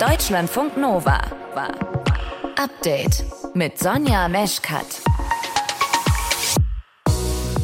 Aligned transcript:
Deutschlandfunk 0.00 0.76
Nova. 0.76 1.20
Update 2.56 3.24
mit 3.54 3.80
Sonja 3.80 4.28
Meschkat. 4.28 4.86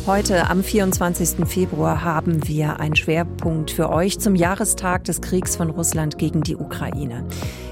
Heute 0.04 0.50
am 0.50 0.64
24. 0.64 1.46
Februar 1.46 2.02
haben 2.02 2.48
wir 2.48 2.80
einen 2.80 2.96
Schwerpunkt 2.96 3.70
für 3.70 3.88
euch 3.88 4.18
zum 4.18 4.34
Jahrestag 4.34 5.04
des 5.04 5.20
Kriegs 5.20 5.54
von 5.54 5.70
Russland 5.70 6.18
gegen 6.18 6.42
die 6.42 6.56
Ukraine. 6.56 7.24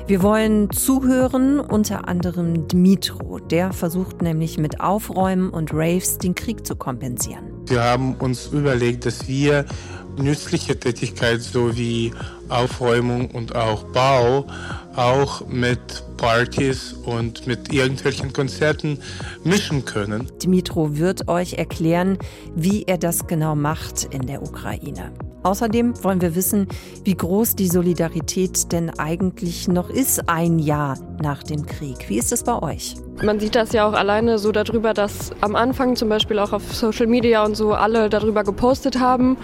Wir 0.06 0.22
wollen 0.22 0.70
zuhören, 0.70 1.58
unter 1.58 2.06
anderem 2.06 2.68
Dmitro. 2.68 3.40
Der 3.40 3.72
versucht 3.72 4.22
nämlich 4.22 4.58
mit 4.58 4.80
Aufräumen 4.80 5.50
und 5.50 5.72
Raves 5.74 6.18
den 6.18 6.36
Krieg 6.36 6.64
zu 6.64 6.76
kompensieren. 6.76 7.52
Wir 7.66 7.82
haben 7.82 8.14
uns 8.14 8.46
überlegt, 8.46 9.06
dass 9.06 9.26
wir 9.26 9.64
nützliche 10.16 10.78
Tätigkeit 10.78 11.42
sowie 11.42 12.12
Aufräumung 12.48 13.30
und 13.30 13.54
auch 13.54 13.84
Bau 13.84 14.46
auch 14.94 15.46
mit 15.46 16.04
Partys 16.18 16.94
und 17.04 17.46
mit 17.46 17.72
irgendwelchen 17.72 18.32
Konzerten 18.32 18.98
mischen 19.42 19.84
können. 19.84 20.28
Dmitro 20.42 20.96
wird 20.96 21.28
euch 21.28 21.54
erklären, 21.54 22.18
wie 22.54 22.84
er 22.84 22.98
das 22.98 23.26
genau 23.26 23.54
macht 23.54 24.04
in 24.12 24.26
der 24.26 24.42
Ukraine. 24.42 25.12
Außerdem 25.44 26.04
wollen 26.04 26.20
wir 26.20 26.36
wissen, 26.36 26.68
wie 27.04 27.16
groß 27.16 27.56
die 27.56 27.66
Solidarität 27.66 28.70
denn 28.70 28.90
eigentlich 28.90 29.66
noch 29.66 29.90
ist, 29.90 30.28
ein 30.28 30.60
Jahr 30.60 30.96
nach 31.20 31.42
dem 31.42 31.66
Krieg. 31.66 32.08
Wie 32.08 32.18
ist 32.18 32.30
es 32.30 32.44
bei 32.44 32.62
euch? 32.62 32.94
Man 33.24 33.40
sieht 33.40 33.56
das 33.56 33.72
ja 33.72 33.88
auch 33.88 33.94
alleine 33.94 34.38
so 34.38 34.52
darüber, 34.52 34.94
dass 34.94 35.32
am 35.40 35.56
Anfang 35.56 35.96
zum 35.96 36.08
Beispiel 36.08 36.38
auch 36.38 36.52
auf 36.52 36.74
Social 36.74 37.08
Media 37.08 37.44
und 37.44 37.56
so 37.56 37.72
alle 37.72 38.08
darüber 38.08 38.44
gepostet 38.44 39.00
haben 39.00 39.36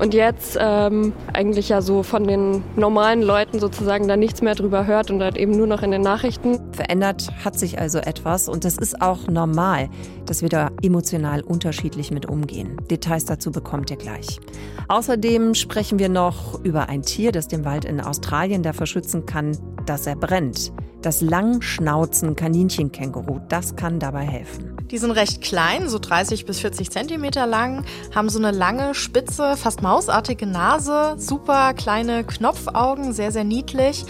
und 0.00 0.14
jetzt 0.14 0.56
ähm, 0.58 1.12
eigentlich 1.32 1.68
ja 1.68 1.80
so 1.82 2.02
von 2.02 2.26
den 2.26 2.64
normalen 2.76 3.20
Leuten 3.22 3.60
sozusagen 3.60 4.08
da 4.08 4.16
nichts 4.16 4.40
mehr 4.40 4.54
drüber 4.54 4.86
hört 4.86 5.10
und 5.10 5.22
halt 5.22 5.36
eben 5.36 5.52
nur 5.52 5.66
noch 5.66 5.82
in 5.82 5.90
den 5.90 6.00
Nachrichten. 6.00 6.58
Verändert 6.72 7.28
hat 7.44 7.58
sich 7.58 7.78
also 7.78 7.98
etwas 7.98 8.48
und 8.48 8.64
das 8.64 8.78
ist 8.78 9.02
auch 9.02 9.28
normal, 9.28 9.90
dass 10.24 10.40
wir 10.40 10.48
da 10.48 10.70
emotional 10.82 11.42
unterschiedlich 11.42 12.10
mit 12.10 12.24
umgehen. 12.26 12.78
Details 12.90 13.26
dazu 13.26 13.52
bekommt 13.52 13.90
ihr 13.90 13.98
gleich. 13.98 14.40
Außerdem 14.88 15.54
sprechen 15.54 15.98
wir 15.98 16.08
noch 16.08 16.64
über 16.64 16.88
ein 16.88 17.02
Tier, 17.02 17.30
das 17.30 17.48
den 17.48 17.66
Wald 17.66 17.84
in 17.84 18.00
Australien 18.00 18.62
dafür 18.62 18.86
schützen 18.86 19.26
kann, 19.26 19.54
dass 19.84 20.06
er 20.06 20.16
brennt. 20.16 20.72
Das 21.02 21.20
Langschnauzen-Kaninchenkänguru, 21.20 23.40
das 23.48 23.76
kann 23.76 23.98
dabei 23.98 24.24
helfen. 24.24 24.79
Die 24.90 24.98
sind 24.98 25.12
recht 25.12 25.40
klein, 25.40 25.88
so 25.88 26.00
30 26.00 26.46
bis 26.46 26.58
40 26.60 26.90
Zentimeter 26.90 27.46
lang, 27.46 27.84
haben 28.12 28.28
so 28.28 28.38
eine 28.38 28.50
lange, 28.50 28.94
spitze, 28.94 29.56
fast 29.56 29.82
mausartige 29.82 30.46
Nase, 30.46 31.14
super 31.16 31.74
kleine 31.74 32.24
Knopfaugen, 32.24 33.12
sehr, 33.12 33.30
sehr 33.30 33.44
niedlich 33.44 34.04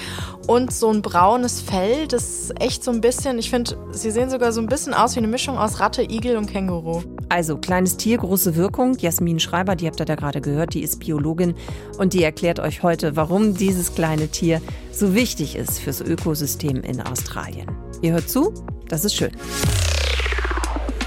und 0.46 0.72
so 0.72 0.90
ein 0.90 1.02
braunes 1.02 1.60
Fell, 1.60 2.08
das 2.08 2.50
echt 2.58 2.82
so 2.82 2.90
ein 2.90 3.02
bisschen, 3.02 3.38
ich 3.38 3.50
finde, 3.50 3.76
sie 3.92 4.10
sehen 4.10 4.30
sogar 4.30 4.52
so 4.52 4.60
ein 4.60 4.68
bisschen 4.68 4.94
aus 4.94 5.14
wie 5.16 5.18
eine 5.18 5.28
Mischung 5.28 5.58
aus 5.58 5.80
Ratte, 5.80 6.02
Igel 6.02 6.38
und 6.38 6.46
Känguru. 6.46 7.02
Also, 7.28 7.58
kleines 7.58 7.96
Tier, 7.96 8.18
große 8.18 8.56
Wirkung. 8.56 8.96
Jasmin 8.98 9.38
Schreiber, 9.38 9.76
die 9.76 9.86
habt 9.86 10.00
ihr 10.00 10.06
da 10.06 10.16
gerade 10.16 10.40
gehört, 10.40 10.74
die 10.74 10.82
ist 10.82 10.98
Biologin 10.98 11.54
und 11.98 12.12
die 12.12 12.24
erklärt 12.24 12.58
euch 12.58 12.82
heute, 12.82 13.14
warum 13.14 13.54
dieses 13.54 13.94
kleine 13.94 14.28
Tier 14.28 14.60
so 14.90 15.14
wichtig 15.14 15.54
ist 15.54 15.78
fürs 15.78 16.00
Ökosystem 16.00 16.82
in 16.82 17.00
Australien. 17.00 17.70
Ihr 18.02 18.14
hört 18.14 18.28
zu? 18.28 18.52
Das 18.88 19.04
ist 19.04 19.14
schön. 19.14 19.30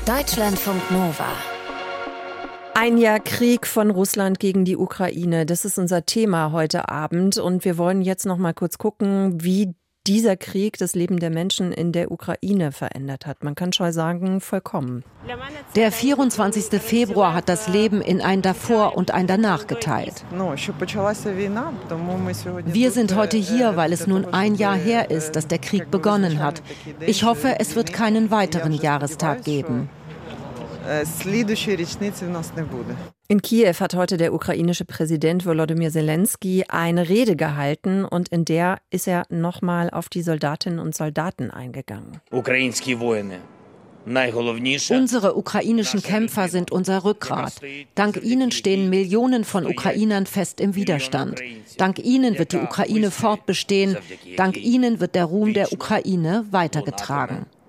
Deutschlandfunk 0.05 0.91
Nova. 0.91 1.31
Ein 2.73 2.97
Jahr 2.97 3.21
Krieg 3.21 3.65
von 3.65 3.89
Russland 3.89 4.37
gegen 4.37 4.65
die 4.65 4.75
Ukraine, 4.75 5.45
das 5.45 5.63
ist 5.63 5.79
unser 5.79 6.05
Thema 6.05 6.51
heute 6.51 6.89
Abend 6.89 7.37
und 7.37 7.63
wir 7.63 7.77
wollen 7.77 8.01
jetzt 8.01 8.25
noch 8.25 8.37
mal 8.37 8.53
kurz 8.53 8.77
gucken, 8.77 9.41
wie 9.41 9.75
dieser 10.05 10.35
Krieg 10.35 10.77
das 10.77 10.95
Leben 10.95 11.19
der 11.19 11.29
Menschen 11.29 11.71
in 11.71 11.93
der 11.93 12.11
Ukraine 12.11 12.71
verändert 12.73 13.25
hat. 13.25 13.43
Man 13.43 13.55
kann 13.55 13.71
schon 13.71 13.91
sagen, 13.93 14.41
vollkommen. 14.41 15.03
Der 15.75 15.91
24. 15.91 16.81
Februar 16.81 17.33
hat 17.33 17.47
das 17.47 17.69
Leben 17.69 18.01
in 18.01 18.19
ein 18.21 18.41
davor 18.41 18.97
und 18.97 19.11
ein 19.11 19.27
danach 19.27 19.65
geteilt. 19.67 20.25
Wir 22.65 22.91
sind 22.91 23.15
heute 23.15 23.37
hier, 23.37 23.77
weil 23.77 23.93
es 23.93 24.05
nun 24.05 24.25
ein 24.25 24.55
Jahr 24.55 24.75
her 24.75 25.09
ist, 25.09 25.37
dass 25.37 25.47
der 25.47 25.59
Krieg 25.59 25.89
begonnen 25.89 26.39
hat. 26.39 26.61
Ich 26.99 27.23
hoffe, 27.23 27.59
es 27.59 27.75
wird 27.75 27.93
keinen 27.93 28.29
weiteren 28.29 28.73
Jahrestag 28.73 29.43
geben. 29.45 29.89
In 33.27 33.41
Kiew 33.41 33.73
hat 33.79 33.95
heute 33.95 34.17
der 34.17 34.33
ukrainische 34.33 34.83
Präsident 34.83 35.45
Volodymyr 35.45 35.91
Zelensky 35.91 36.65
eine 36.67 37.07
Rede 37.07 37.37
gehalten 37.37 38.03
und 38.03 38.29
in 38.29 38.43
der 38.43 38.79
ist 38.89 39.07
er 39.07 39.25
nochmal 39.29 39.89
auf 39.89 40.09
die 40.09 40.21
Soldatinnen 40.21 40.79
und 40.79 40.93
Soldaten 40.93 41.51
eingegangen. 41.51 42.19
Unsere 44.89 45.37
ukrainischen 45.37 46.01
Kämpfer 46.03 46.49
sind 46.49 46.71
unser 46.71 47.05
Rückgrat. 47.05 47.53
Dank 47.95 48.21
ihnen 48.21 48.51
stehen 48.51 48.89
Millionen 48.89 49.45
von 49.45 49.65
Ukrainern 49.65 50.25
fest 50.25 50.59
im 50.59 50.75
Widerstand. 50.75 51.39
Dank 51.77 51.99
ihnen 51.99 52.37
wird 52.37 52.51
die 52.51 52.57
Ukraine 52.57 53.11
fortbestehen. 53.11 53.95
Dank 54.35 54.57
ihnen 54.57 54.99
wird 54.99 55.15
der 55.15 55.23
Ruhm 55.25 55.53
der 55.53 55.71
Ukraine 55.71 56.45
weitergetragen. 56.51 57.45
Ukraine. 57.45 57.63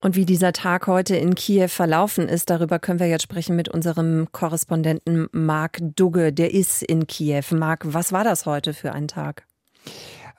Und 0.00 0.16
wie 0.16 0.24
dieser 0.24 0.52
Tag 0.52 0.86
heute 0.86 1.16
in 1.16 1.34
Kiew 1.34 1.68
verlaufen 1.68 2.28
ist, 2.28 2.50
darüber 2.50 2.78
können 2.78 3.00
wir 3.00 3.08
jetzt 3.08 3.22
sprechen 3.22 3.56
mit 3.56 3.68
unserem 3.68 4.28
Korrespondenten 4.32 5.28
Marc 5.32 5.78
Dugge. 5.80 6.32
Der 6.32 6.54
ist 6.54 6.82
in 6.82 7.06
Kiew. 7.06 7.42
Marc, 7.50 7.82
was 7.84 8.12
war 8.12 8.24
das 8.24 8.46
heute 8.46 8.74
für 8.74 8.92
ein 8.92 9.08
Tag? 9.08 9.46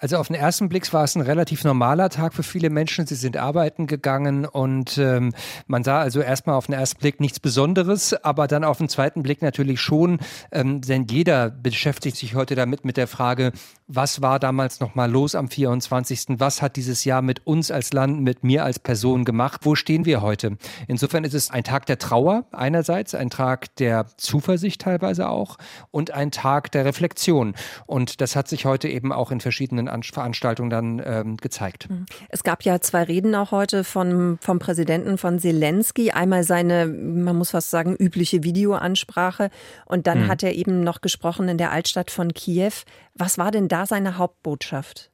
Also 0.01 0.15
auf 0.15 0.27
den 0.27 0.37
ersten 0.37 0.69
Blick 0.69 0.91
war 0.93 1.03
es 1.03 1.15
ein 1.15 1.21
relativ 1.21 1.65
normaler 1.65 2.09
Tag 2.09 2.33
für 2.33 2.41
viele 2.41 2.69
Menschen. 2.69 3.05
Sie 3.05 3.15
sind 3.15 3.35
arbeiten 3.35 3.85
gegangen 3.85 4.45
und 4.45 4.97
ähm, 4.97 5.33
man 5.67 5.83
sah 5.83 5.99
also 5.99 6.21
erstmal 6.21 6.55
auf 6.55 6.67
den 6.67 6.75
ersten 6.75 6.99
Blick 6.99 7.19
nichts 7.19 7.41
Besonderes, 7.41 8.13
aber 8.23 8.47
dann 8.47 8.63
auf 8.63 8.77
den 8.77 8.87
zweiten 8.87 9.23
Blick 9.23 9.41
natürlich 9.41 9.81
schon, 9.81 10.19
ähm, 10.53 10.79
denn 10.79 11.05
jeder 11.09 11.49
beschäftigt 11.49 12.15
sich 12.15 12.33
heute 12.33 12.55
damit 12.55 12.85
mit 12.85 12.95
der 12.95 13.07
Frage, 13.07 13.51
was 13.87 14.21
war 14.21 14.39
damals 14.39 14.79
nochmal 14.79 15.11
los 15.11 15.35
am 15.35 15.49
24. 15.49 16.39
Was 16.39 16.61
hat 16.61 16.77
dieses 16.77 17.03
Jahr 17.03 17.21
mit 17.21 17.45
uns 17.45 17.69
als 17.69 17.91
Land, 17.91 18.21
mit 18.21 18.41
mir 18.41 18.63
als 18.63 18.79
Person 18.79 19.25
gemacht? 19.25 19.61
Wo 19.63 19.75
stehen 19.75 20.05
wir 20.05 20.21
heute? 20.21 20.57
Insofern 20.87 21.25
ist 21.25 21.33
es 21.33 21.51
ein 21.51 21.65
Tag 21.65 21.87
der 21.87 21.97
Trauer 21.97 22.45
einerseits, 22.51 23.15
ein 23.15 23.29
Tag 23.29 23.75
der 23.75 24.05
Zuversicht 24.15 24.79
teilweise 24.79 25.27
auch 25.27 25.57
und 25.91 26.11
ein 26.11 26.31
Tag 26.31 26.71
der 26.71 26.85
Reflexion. 26.85 27.53
Und 27.85 28.21
das 28.21 28.37
hat 28.37 28.47
sich 28.47 28.63
heute 28.63 28.87
eben 28.87 29.11
auch 29.11 29.31
in 29.31 29.41
verschiedenen 29.41 29.88
Veranstaltungen 30.11 30.69
dann 30.69 31.01
ähm, 31.03 31.37
gezeigt. 31.37 31.89
Mhm. 31.89 32.05
Es 32.29 32.43
gab 32.43 32.63
ja 32.63 32.79
zwei 32.81 33.03
Reden 33.03 33.35
auch 33.35 33.51
heute 33.51 33.83
von, 33.83 34.37
vom 34.41 34.59
Präsidenten 34.59 35.17
von 35.17 35.39
Zelensky. 35.39 36.11
Einmal 36.11 36.43
seine, 36.43 36.87
man 36.87 37.35
muss 37.35 37.51
fast 37.51 37.69
sagen, 37.69 37.95
übliche 37.95 38.43
Videoansprache 38.43 39.49
und 39.85 40.07
dann 40.07 40.23
mhm. 40.23 40.27
hat 40.27 40.43
er 40.43 40.53
eben 40.53 40.81
noch 40.81 41.01
gesprochen 41.01 41.49
in 41.49 41.57
der 41.57 41.71
Altstadt 41.71 42.11
von 42.11 42.33
Kiew. 42.33 42.73
Was 43.13 43.37
war 43.37 43.51
denn 43.51 43.67
da 43.67 43.85
seine 43.85 44.17
Hauptbotschaft? 44.17 45.11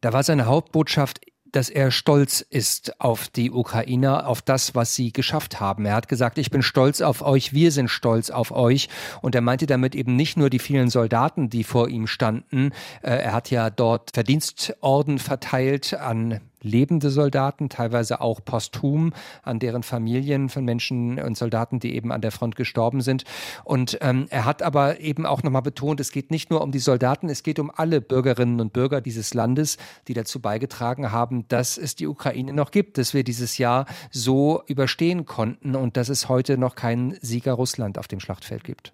Da 0.00 0.12
war 0.12 0.22
seine 0.22 0.46
Hauptbotschaft 0.46 1.20
dass 1.54 1.70
er 1.70 1.90
stolz 1.90 2.40
ist 2.40 3.00
auf 3.00 3.28
die 3.28 3.50
Ukrainer, 3.50 4.26
auf 4.26 4.42
das, 4.42 4.74
was 4.74 4.94
sie 4.94 5.12
geschafft 5.12 5.60
haben. 5.60 5.86
Er 5.86 5.94
hat 5.94 6.08
gesagt, 6.08 6.38
ich 6.38 6.50
bin 6.50 6.62
stolz 6.62 7.00
auf 7.00 7.22
euch, 7.22 7.52
wir 7.52 7.70
sind 7.70 7.88
stolz 7.88 8.30
auf 8.30 8.50
euch. 8.50 8.88
Und 9.22 9.34
er 9.34 9.40
meinte 9.40 9.66
damit 9.66 9.94
eben 9.94 10.16
nicht 10.16 10.36
nur 10.36 10.50
die 10.50 10.58
vielen 10.58 10.90
Soldaten, 10.90 11.50
die 11.50 11.64
vor 11.64 11.88
ihm 11.88 12.06
standen. 12.06 12.72
Äh, 13.02 13.16
er 13.16 13.32
hat 13.32 13.50
ja 13.50 13.70
dort 13.70 14.10
Verdienstorden 14.12 15.18
verteilt 15.18 15.94
an 15.94 16.40
lebende 16.64 17.10
Soldaten, 17.10 17.68
teilweise 17.68 18.20
auch 18.20 18.40
posthum 18.44 19.12
an 19.42 19.58
deren 19.58 19.82
Familien 19.82 20.48
von 20.48 20.64
Menschen 20.64 21.20
und 21.20 21.36
Soldaten, 21.36 21.78
die 21.78 21.94
eben 21.94 22.10
an 22.10 22.22
der 22.22 22.32
Front 22.32 22.56
gestorben 22.56 23.02
sind. 23.02 23.24
Und 23.62 23.98
ähm, 24.00 24.26
er 24.30 24.44
hat 24.44 24.62
aber 24.62 25.00
eben 25.00 25.26
auch 25.26 25.42
nochmal 25.42 25.62
betont, 25.62 26.00
es 26.00 26.10
geht 26.10 26.30
nicht 26.30 26.50
nur 26.50 26.62
um 26.62 26.72
die 26.72 26.78
Soldaten, 26.78 27.28
es 27.28 27.42
geht 27.42 27.58
um 27.58 27.70
alle 27.74 28.00
Bürgerinnen 28.00 28.60
und 28.60 28.72
Bürger 28.72 29.00
dieses 29.00 29.34
Landes, 29.34 29.76
die 30.08 30.14
dazu 30.14 30.40
beigetragen 30.40 31.12
haben, 31.12 31.46
dass 31.48 31.78
es 31.78 31.94
die 31.94 32.06
Ukraine 32.06 32.52
noch 32.52 32.70
gibt, 32.70 32.98
dass 32.98 33.14
wir 33.14 33.22
dieses 33.22 33.58
Jahr 33.58 33.86
so 34.10 34.62
überstehen 34.66 35.26
konnten 35.26 35.76
und 35.76 35.96
dass 35.96 36.08
es 36.08 36.28
heute 36.28 36.56
noch 36.56 36.74
keinen 36.74 37.16
Sieger 37.20 37.52
Russland 37.52 37.98
auf 37.98 38.08
dem 38.08 38.20
Schlachtfeld 38.20 38.64
gibt. 38.64 38.92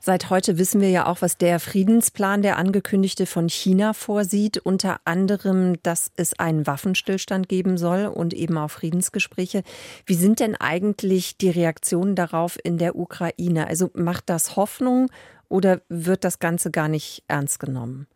Seit 0.00 0.28
heute 0.28 0.58
wissen 0.58 0.82
wir 0.82 0.90
ja 0.90 1.06
auch, 1.06 1.22
was 1.22 1.38
der 1.38 1.60
Friedensplan, 1.60 2.42
der 2.42 2.58
angekündigte 2.58 3.24
von 3.24 3.48
China 3.48 3.94
vorsieht. 3.94 4.58
Unter 4.58 5.00
anderem, 5.04 5.82
dass 5.82 6.10
es 6.16 6.38
einen 6.38 6.66
Waffenstillstand 6.66 7.03
geben 7.48 7.78
soll 7.78 8.06
und 8.06 8.34
eben 8.34 8.58
auch 8.58 8.70
Friedensgespräche. 8.70 9.62
Wie 10.06 10.14
sind 10.14 10.40
denn 10.40 10.56
eigentlich 10.56 11.36
die 11.38 11.50
Reaktionen 11.50 12.14
darauf 12.14 12.58
in 12.62 12.78
der 12.78 12.96
Ukraine? 12.96 13.66
Also 13.66 13.90
macht 13.94 14.28
das 14.28 14.56
Hoffnung 14.56 15.10
oder 15.48 15.82
wird 15.88 16.24
das 16.24 16.38
Ganze 16.38 16.70
gar 16.70 16.88
nicht 16.88 17.24
ernst 17.28 17.58
genommen? 17.60 18.06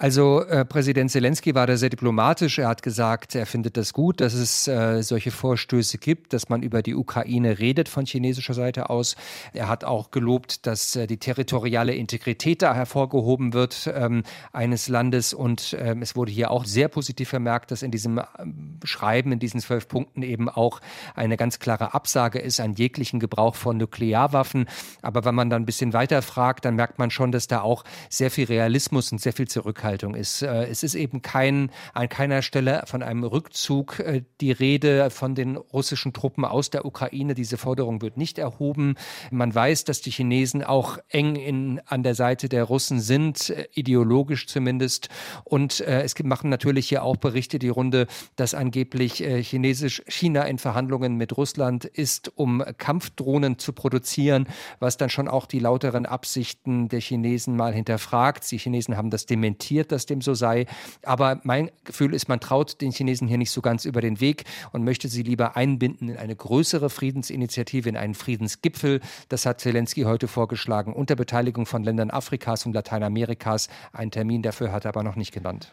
Also 0.00 0.42
äh, 0.44 0.64
Präsident 0.64 1.10
Zelensky 1.10 1.54
war 1.54 1.66
da 1.66 1.76
sehr 1.76 1.90
diplomatisch. 1.90 2.58
Er 2.58 2.68
hat 2.68 2.82
gesagt, 2.82 3.34
er 3.34 3.44
findet 3.44 3.76
das 3.76 3.92
gut, 3.92 4.22
dass 4.22 4.32
es 4.32 4.66
äh, 4.66 5.02
solche 5.02 5.30
Vorstöße 5.30 5.98
gibt, 5.98 6.32
dass 6.32 6.48
man 6.48 6.62
über 6.62 6.80
die 6.80 6.94
Ukraine 6.94 7.58
redet 7.58 7.86
von 7.86 8.06
chinesischer 8.06 8.54
Seite 8.54 8.88
aus. 8.88 9.14
Er 9.52 9.68
hat 9.68 9.84
auch 9.84 10.10
gelobt, 10.10 10.66
dass 10.66 10.96
äh, 10.96 11.06
die 11.06 11.18
territoriale 11.18 11.94
Integrität 11.94 12.62
da 12.62 12.74
hervorgehoben 12.74 13.52
wird 13.52 13.92
ähm, 13.94 14.22
eines 14.54 14.88
Landes. 14.88 15.34
Und 15.34 15.76
ähm, 15.78 16.00
es 16.00 16.16
wurde 16.16 16.32
hier 16.32 16.50
auch 16.50 16.64
sehr 16.64 16.88
positiv 16.88 17.28
vermerkt, 17.28 17.70
dass 17.70 17.82
in 17.82 17.90
diesem 17.90 18.22
ähm, 18.38 18.78
Schreiben, 18.84 19.32
in 19.32 19.38
diesen 19.38 19.60
zwölf 19.60 19.86
Punkten 19.86 20.22
eben 20.22 20.48
auch 20.48 20.80
eine 21.14 21.36
ganz 21.36 21.58
klare 21.58 21.92
Absage 21.92 22.38
ist 22.38 22.58
an 22.58 22.72
jeglichen 22.72 23.20
Gebrauch 23.20 23.54
von 23.54 23.76
Nuklearwaffen. 23.76 24.64
Aber 25.02 25.26
wenn 25.26 25.34
man 25.34 25.50
dann 25.50 25.60
ein 25.60 25.66
bisschen 25.66 25.92
weiter 25.92 26.22
fragt, 26.22 26.64
dann 26.64 26.74
merkt 26.74 26.98
man 26.98 27.10
schon, 27.10 27.32
dass 27.32 27.48
da 27.48 27.60
auch 27.60 27.84
sehr 28.08 28.30
viel 28.30 28.46
Realismus 28.46 29.12
und 29.12 29.20
sehr 29.20 29.34
viel 29.34 29.46
Zurückhaltung 29.46 29.89
Zurückhaltung 29.90 30.14
ist. 30.14 30.42
Äh, 30.42 30.66
es 30.66 30.82
ist 30.82 30.94
eben 30.94 31.22
kein, 31.22 31.70
an 31.94 32.08
keiner 32.08 32.42
Stelle 32.42 32.82
von 32.86 33.02
einem 33.02 33.24
Rückzug 33.24 33.98
äh, 34.00 34.22
die 34.40 34.52
Rede 34.52 35.10
von 35.10 35.34
den 35.34 35.56
russischen 35.56 36.12
Truppen 36.12 36.44
aus 36.44 36.70
der 36.70 36.84
Ukraine. 36.84 37.34
Diese 37.34 37.56
Forderung 37.56 38.02
wird 38.02 38.16
nicht 38.16 38.38
erhoben. 38.38 38.94
Man 39.30 39.54
weiß, 39.54 39.84
dass 39.84 40.00
die 40.00 40.10
Chinesen 40.10 40.62
auch 40.62 40.98
eng 41.08 41.36
in, 41.36 41.80
an 41.86 42.02
der 42.02 42.14
Seite 42.14 42.48
der 42.48 42.64
Russen 42.64 43.00
sind, 43.00 43.50
äh, 43.50 43.66
ideologisch 43.74 44.46
zumindest. 44.46 45.08
Und 45.44 45.80
es 45.80 46.14
machen 46.22 46.50
natürlich 46.50 46.88
hier 46.88 47.02
auch 47.02 47.16
Berichte 47.16 47.58
die 47.58 47.68
Runde, 47.68 48.06
dass 48.36 48.54
angeblich 48.54 49.14
Chinesisch 49.16 50.02
China 50.06 50.42
in 50.42 50.58
Verhandlungen 50.58 51.16
mit 51.16 51.36
Russland 51.36 51.84
ist, 51.84 52.32
um 52.36 52.62
Kampfdrohnen 52.78 53.58
zu 53.58 53.72
produzieren, 53.72 54.46
was 54.78 54.96
dann 54.96 55.10
schon 55.10 55.28
auch 55.28 55.46
die 55.46 55.58
lauteren 55.58 56.06
Absichten 56.06 56.88
der 56.88 57.00
Chinesen 57.00 57.56
mal 57.56 57.72
hinterfragt. 57.72 58.50
Die 58.50 58.58
Chinesen 58.58 58.96
haben 58.96 59.10
das 59.10 59.26
dementiert 59.26 59.79
akzeptiert, 59.80 59.92
dass 59.92 60.06
dem 60.06 60.20
so 60.20 60.34
sei. 60.34 60.66
Aber 61.02 61.40
mein 61.42 61.70
Gefühl 61.84 62.14
ist, 62.14 62.28
man 62.28 62.40
traut 62.40 62.80
den 62.80 62.92
Chinesen 62.92 63.28
hier 63.28 63.38
nicht 63.38 63.50
so 63.50 63.60
ganz 63.60 63.84
über 63.84 64.00
den 64.00 64.20
Weg 64.20 64.44
und 64.72 64.84
möchte 64.84 65.08
sie 65.08 65.22
lieber 65.22 65.56
einbinden 65.56 66.08
in 66.08 66.16
eine 66.16 66.36
größere 66.36 66.90
Friedensinitiative, 66.90 67.88
in 67.88 67.96
einen 67.96 68.14
Friedensgipfel. 68.14 69.00
Das 69.28 69.46
hat 69.46 69.60
Zelensky 69.60 70.02
heute 70.02 70.28
vorgeschlagen, 70.28 70.92
unter 70.92 71.16
Beteiligung 71.16 71.66
von 71.66 71.82
Ländern 71.82 72.10
Afrikas 72.10 72.66
und 72.66 72.72
Lateinamerikas. 72.74 73.68
Einen 73.92 74.10
Termin 74.10 74.42
dafür 74.42 74.72
hat 74.72 74.84
er 74.84 74.90
aber 74.90 75.02
noch 75.02 75.16
nicht 75.16 75.32
genannt. 75.32 75.72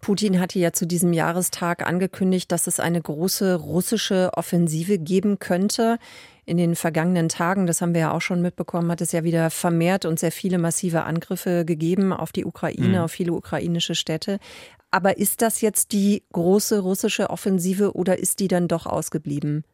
Putin 0.00 0.40
hatte 0.40 0.58
ja 0.58 0.72
zu 0.72 0.86
diesem 0.86 1.12
Jahrestag 1.12 1.86
angekündigt, 1.86 2.50
dass 2.50 2.66
es 2.66 2.80
eine 2.80 3.00
große 3.00 3.56
russische 3.56 4.30
Offensive 4.34 4.98
geben 4.98 5.38
könnte 5.38 5.98
in 6.44 6.56
den 6.56 6.74
vergangenen 6.74 7.28
Tagen, 7.28 7.66
das 7.66 7.80
haben 7.80 7.94
wir 7.94 8.00
ja 8.00 8.12
auch 8.12 8.20
schon 8.20 8.42
mitbekommen, 8.42 8.90
hat 8.90 9.00
es 9.00 9.12
ja 9.12 9.24
wieder 9.24 9.50
vermehrt 9.50 10.04
und 10.04 10.18
sehr 10.18 10.32
viele 10.32 10.58
massive 10.58 11.04
Angriffe 11.04 11.64
gegeben 11.64 12.12
auf 12.12 12.32
die 12.32 12.44
Ukraine, 12.44 12.98
mhm. 12.98 13.04
auf 13.04 13.12
viele 13.12 13.32
ukrainische 13.32 13.94
Städte. 13.94 14.38
Aber 14.90 15.18
ist 15.18 15.42
das 15.42 15.60
jetzt 15.60 15.92
die 15.92 16.22
große 16.32 16.80
russische 16.80 17.30
Offensive 17.30 17.94
oder 17.94 18.18
ist 18.18 18.40
die 18.40 18.48
dann 18.48 18.68
doch 18.68 18.86
ausgeblieben? 18.86 19.64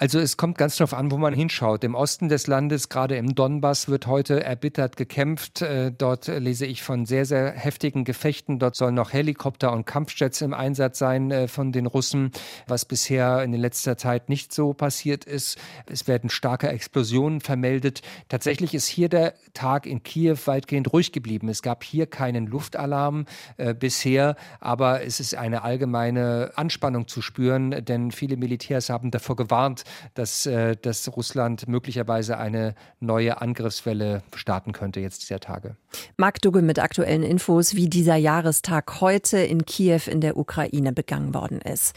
Also 0.00 0.20
es 0.20 0.36
kommt 0.36 0.56
ganz 0.58 0.76
darauf 0.76 0.94
an, 0.94 1.10
wo 1.10 1.16
man 1.16 1.34
hinschaut. 1.34 1.82
Im 1.82 1.96
Osten 1.96 2.28
des 2.28 2.46
Landes, 2.46 2.88
gerade 2.88 3.16
im 3.16 3.34
Donbass, 3.34 3.88
wird 3.88 4.06
heute 4.06 4.44
erbittert 4.44 4.96
gekämpft. 4.96 5.60
Äh, 5.60 5.90
dort 5.90 6.28
lese 6.28 6.66
ich 6.66 6.84
von 6.84 7.04
sehr, 7.04 7.24
sehr 7.24 7.50
heftigen 7.50 8.04
Gefechten. 8.04 8.60
Dort 8.60 8.76
sollen 8.76 8.94
noch 8.94 9.12
Helikopter 9.12 9.72
und 9.72 9.86
Kampfjets 9.86 10.40
im 10.40 10.54
Einsatz 10.54 11.00
sein 11.00 11.32
äh, 11.32 11.48
von 11.48 11.72
den 11.72 11.86
Russen, 11.86 12.30
was 12.68 12.84
bisher 12.84 13.42
in 13.42 13.52
letzter 13.54 13.96
Zeit 13.96 14.28
nicht 14.28 14.52
so 14.54 14.72
passiert 14.72 15.24
ist. 15.24 15.58
Es 15.86 16.06
werden 16.06 16.30
starke 16.30 16.68
Explosionen 16.68 17.40
vermeldet. 17.40 18.02
Tatsächlich 18.28 18.74
ist 18.74 18.86
hier 18.86 19.08
der 19.08 19.34
Tag 19.52 19.84
in 19.84 20.04
Kiew 20.04 20.38
weitgehend 20.44 20.92
ruhig 20.92 21.10
geblieben. 21.10 21.48
Es 21.48 21.60
gab 21.60 21.82
hier 21.82 22.06
keinen 22.06 22.46
Luftalarm 22.46 23.26
äh, 23.56 23.74
bisher, 23.74 24.36
aber 24.60 25.02
es 25.02 25.18
ist 25.18 25.34
eine 25.34 25.62
allgemeine 25.62 26.52
Anspannung 26.54 27.08
zu 27.08 27.20
spüren, 27.20 27.84
denn 27.84 28.12
viele 28.12 28.36
Militärs 28.36 28.90
haben 28.90 29.10
davor 29.10 29.34
gewarnt, 29.34 29.82
dass, 30.14 30.46
äh, 30.46 30.76
dass 30.76 31.14
Russland 31.16 31.68
möglicherweise 31.68 32.38
eine 32.38 32.74
neue 33.00 33.40
Angriffswelle 33.40 34.22
starten 34.34 34.72
könnte 34.72 35.00
jetzt 35.00 35.22
dieser 35.22 35.40
Tage. 35.40 35.76
Marc 36.16 36.40
Dugge 36.40 36.62
mit 36.62 36.78
aktuellen 36.78 37.22
Infos, 37.22 37.74
wie 37.74 37.88
dieser 37.88 38.16
Jahrestag 38.16 39.00
heute 39.00 39.38
in 39.38 39.64
Kiew 39.64 40.02
in 40.06 40.20
der 40.20 40.36
Ukraine 40.36 40.92
begangen 40.92 41.34
worden 41.34 41.60
ist. 41.60 41.94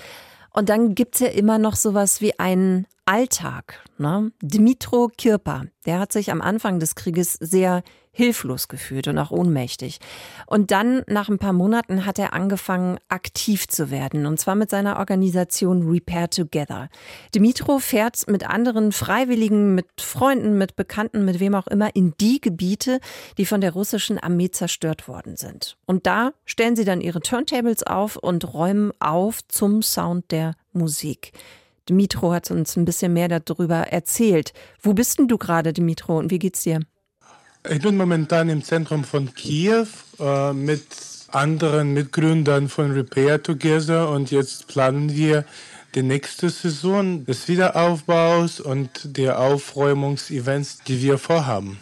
Und 0.53 0.69
dann 0.69 0.95
gibt 0.95 1.15
es 1.15 1.21
ja 1.21 1.27
immer 1.27 1.57
noch 1.57 1.75
sowas 1.75 2.19
wie 2.21 2.37
einen 2.37 2.85
Alltag. 3.05 3.83
Ne? 3.97 4.31
Dmitro 4.41 5.09
Kirpa, 5.17 5.63
der 5.85 5.99
hat 5.99 6.11
sich 6.11 6.31
am 6.31 6.41
Anfang 6.41 6.79
des 6.79 6.95
Krieges 6.95 7.33
sehr 7.33 7.83
hilflos 8.11 8.67
gefühlt 8.67 9.07
und 9.07 9.17
auch 9.17 9.31
ohnmächtig. 9.31 9.99
Und 10.45 10.71
dann, 10.71 11.03
nach 11.07 11.29
ein 11.29 11.37
paar 11.39 11.53
Monaten, 11.53 12.05
hat 12.05 12.19
er 12.19 12.33
angefangen, 12.33 12.97
aktiv 13.09 13.67
zu 13.67 13.89
werden. 13.89 14.25
Und 14.25 14.39
zwar 14.39 14.55
mit 14.55 14.69
seiner 14.69 14.99
Organisation 14.99 15.89
Repair 15.89 16.29
Together. 16.29 16.89
Dimitro 17.33 17.79
fährt 17.79 18.27
mit 18.27 18.47
anderen 18.47 18.91
Freiwilligen, 18.91 19.75
mit 19.75 19.87
Freunden, 19.99 20.57
mit 20.57 20.75
Bekannten, 20.75 21.25
mit 21.25 21.39
wem 21.39 21.55
auch 21.55 21.67
immer, 21.67 21.95
in 21.95 22.13
die 22.19 22.41
Gebiete, 22.41 22.99
die 23.37 23.45
von 23.45 23.61
der 23.61 23.71
russischen 23.71 24.19
Armee 24.19 24.51
zerstört 24.51 25.07
worden 25.07 25.37
sind. 25.37 25.77
Und 25.85 26.05
da 26.05 26.33
stellen 26.45 26.75
sie 26.75 26.85
dann 26.85 27.01
ihre 27.01 27.21
Turntables 27.21 27.83
auf 27.83 28.17
und 28.17 28.53
räumen 28.53 28.91
auf 28.99 29.39
zum 29.47 29.81
Sound 29.81 30.31
der 30.31 30.55
Musik. 30.73 31.31
Dimitro 31.89 32.31
hat 32.33 32.51
uns 32.51 32.75
ein 32.75 32.85
bisschen 32.85 33.13
mehr 33.13 33.27
darüber 33.27 33.87
erzählt. 33.87 34.53
Wo 34.81 34.93
bist 34.93 35.19
denn 35.19 35.27
du 35.27 35.37
gerade, 35.37 35.73
Dimitro, 35.73 36.17
und 36.17 36.29
wie 36.29 36.39
geht's 36.39 36.63
dir? 36.63 36.79
Ich 37.69 37.81
bin 37.81 37.95
momentan 37.95 38.49
im 38.49 38.63
Zentrum 38.63 39.03
von 39.03 39.33
Kiew 39.35 39.85
äh, 40.19 40.51
mit 40.51 40.83
anderen 41.27 41.93
Mitgründern 41.93 42.67
von 42.67 42.91
Repair 42.91 43.41
Together 43.41 44.09
und 44.09 44.31
jetzt 44.31 44.67
planen 44.67 45.13
wir 45.15 45.45
die 45.93 46.01
nächste 46.01 46.49
Saison 46.49 47.23
des 47.25 47.47
Wiederaufbaus 47.47 48.59
und 48.59 48.89
der 49.17 49.39
Aufräumungsevents, 49.39 50.79
die 50.87 51.01
wir 51.03 51.17
vorhaben. 51.17 51.77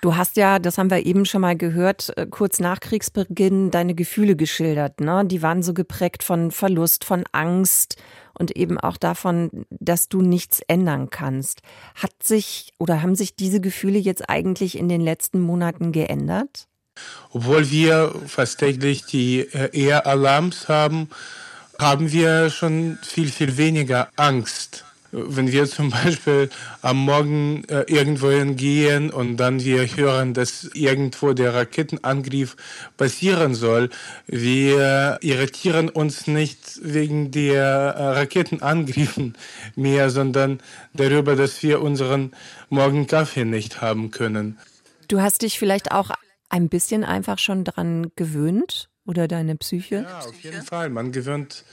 Du 0.00 0.16
hast 0.16 0.36
ja, 0.36 0.58
das 0.58 0.78
haben 0.78 0.90
wir 0.90 1.06
eben 1.06 1.26
schon 1.26 1.42
mal 1.42 1.56
gehört, 1.56 2.12
äh, 2.16 2.26
kurz 2.26 2.58
nach 2.58 2.80
Kriegsbeginn 2.80 3.70
deine 3.70 3.94
Gefühle 3.94 4.34
geschildert. 4.34 5.00
Ne? 5.00 5.24
Die 5.26 5.42
waren 5.42 5.62
so 5.62 5.74
geprägt 5.74 6.24
von 6.24 6.50
Verlust, 6.50 7.04
von 7.04 7.24
Angst 7.30 7.96
und 8.38 8.56
eben 8.56 8.78
auch 8.78 8.96
davon, 8.96 9.66
dass 9.70 10.08
du 10.08 10.20
nichts 10.20 10.60
ändern 10.66 11.10
kannst. 11.10 11.62
Hat 11.94 12.22
sich 12.22 12.72
oder 12.78 13.02
haben 13.02 13.14
sich 13.14 13.36
diese 13.36 13.60
Gefühle 13.60 13.98
jetzt 13.98 14.28
eigentlich 14.28 14.78
in 14.78 14.88
den 14.88 15.00
letzten 15.00 15.40
Monaten 15.40 15.92
geändert? 15.92 16.68
Obwohl 17.30 17.70
wir 17.70 18.14
fast 18.26 18.60
täglich 18.60 19.04
die 19.04 19.40
äh, 19.40 19.70
Air-Alarms 19.72 20.68
haben, 20.68 21.08
haben 21.78 22.12
wir 22.12 22.50
schon 22.50 22.98
viel, 23.02 23.30
viel 23.30 23.56
weniger 23.56 24.10
Angst 24.16 24.84
wenn 25.14 25.52
wir 25.52 25.66
zum 25.66 25.90
Beispiel 25.90 26.50
am 26.82 26.98
Morgen 26.98 27.64
äh, 27.68 27.82
irgendwohin 27.86 28.56
gehen 28.56 29.10
und 29.10 29.36
dann 29.36 29.62
wir 29.62 29.86
hören, 29.86 30.34
dass 30.34 30.64
irgendwo 30.74 31.32
der 31.32 31.54
Raketenangriff 31.54 32.56
passieren 32.96 33.54
soll, 33.54 33.90
wir 34.26 35.18
irritieren 35.20 35.88
uns 35.88 36.26
nicht 36.26 36.80
wegen 36.82 37.30
der 37.30 37.62
äh, 37.62 38.02
Raketenangriffen 38.18 39.36
mehr, 39.76 40.10
sondern 40.10 40.60
darüber, 40.94 41.36
dass 41.36 41.62
wir 41.62 41.80
unseren 41.80 42.32
Morgenkaffee 42.68 43.44
nicht 43.44 43.80
haben 43.80 44.10
können. 44.10 44.58
Du 45.08 45.20
hast 45.20 45.42
dich 45.42 45.58
vielleicht 45.58 45.92
auch 45.92 46.10
ein 46.48 46.68
bisschen 46.68 47.04
einfach 47.04 47.38
schon 47.38 47.64
daran 47.64 48.10
gewöhnt 48.16 48.88
oder 49.06 49.28
deine 49.28 49.56
Psyche? 49.56 50.06
Ja, 50.08 50.20
auf 50.20 50.40
jeden 50.40 50.62
Fall. 50.62 50.88
Man 50.88 51.12
gewöhnt 51.12 51.64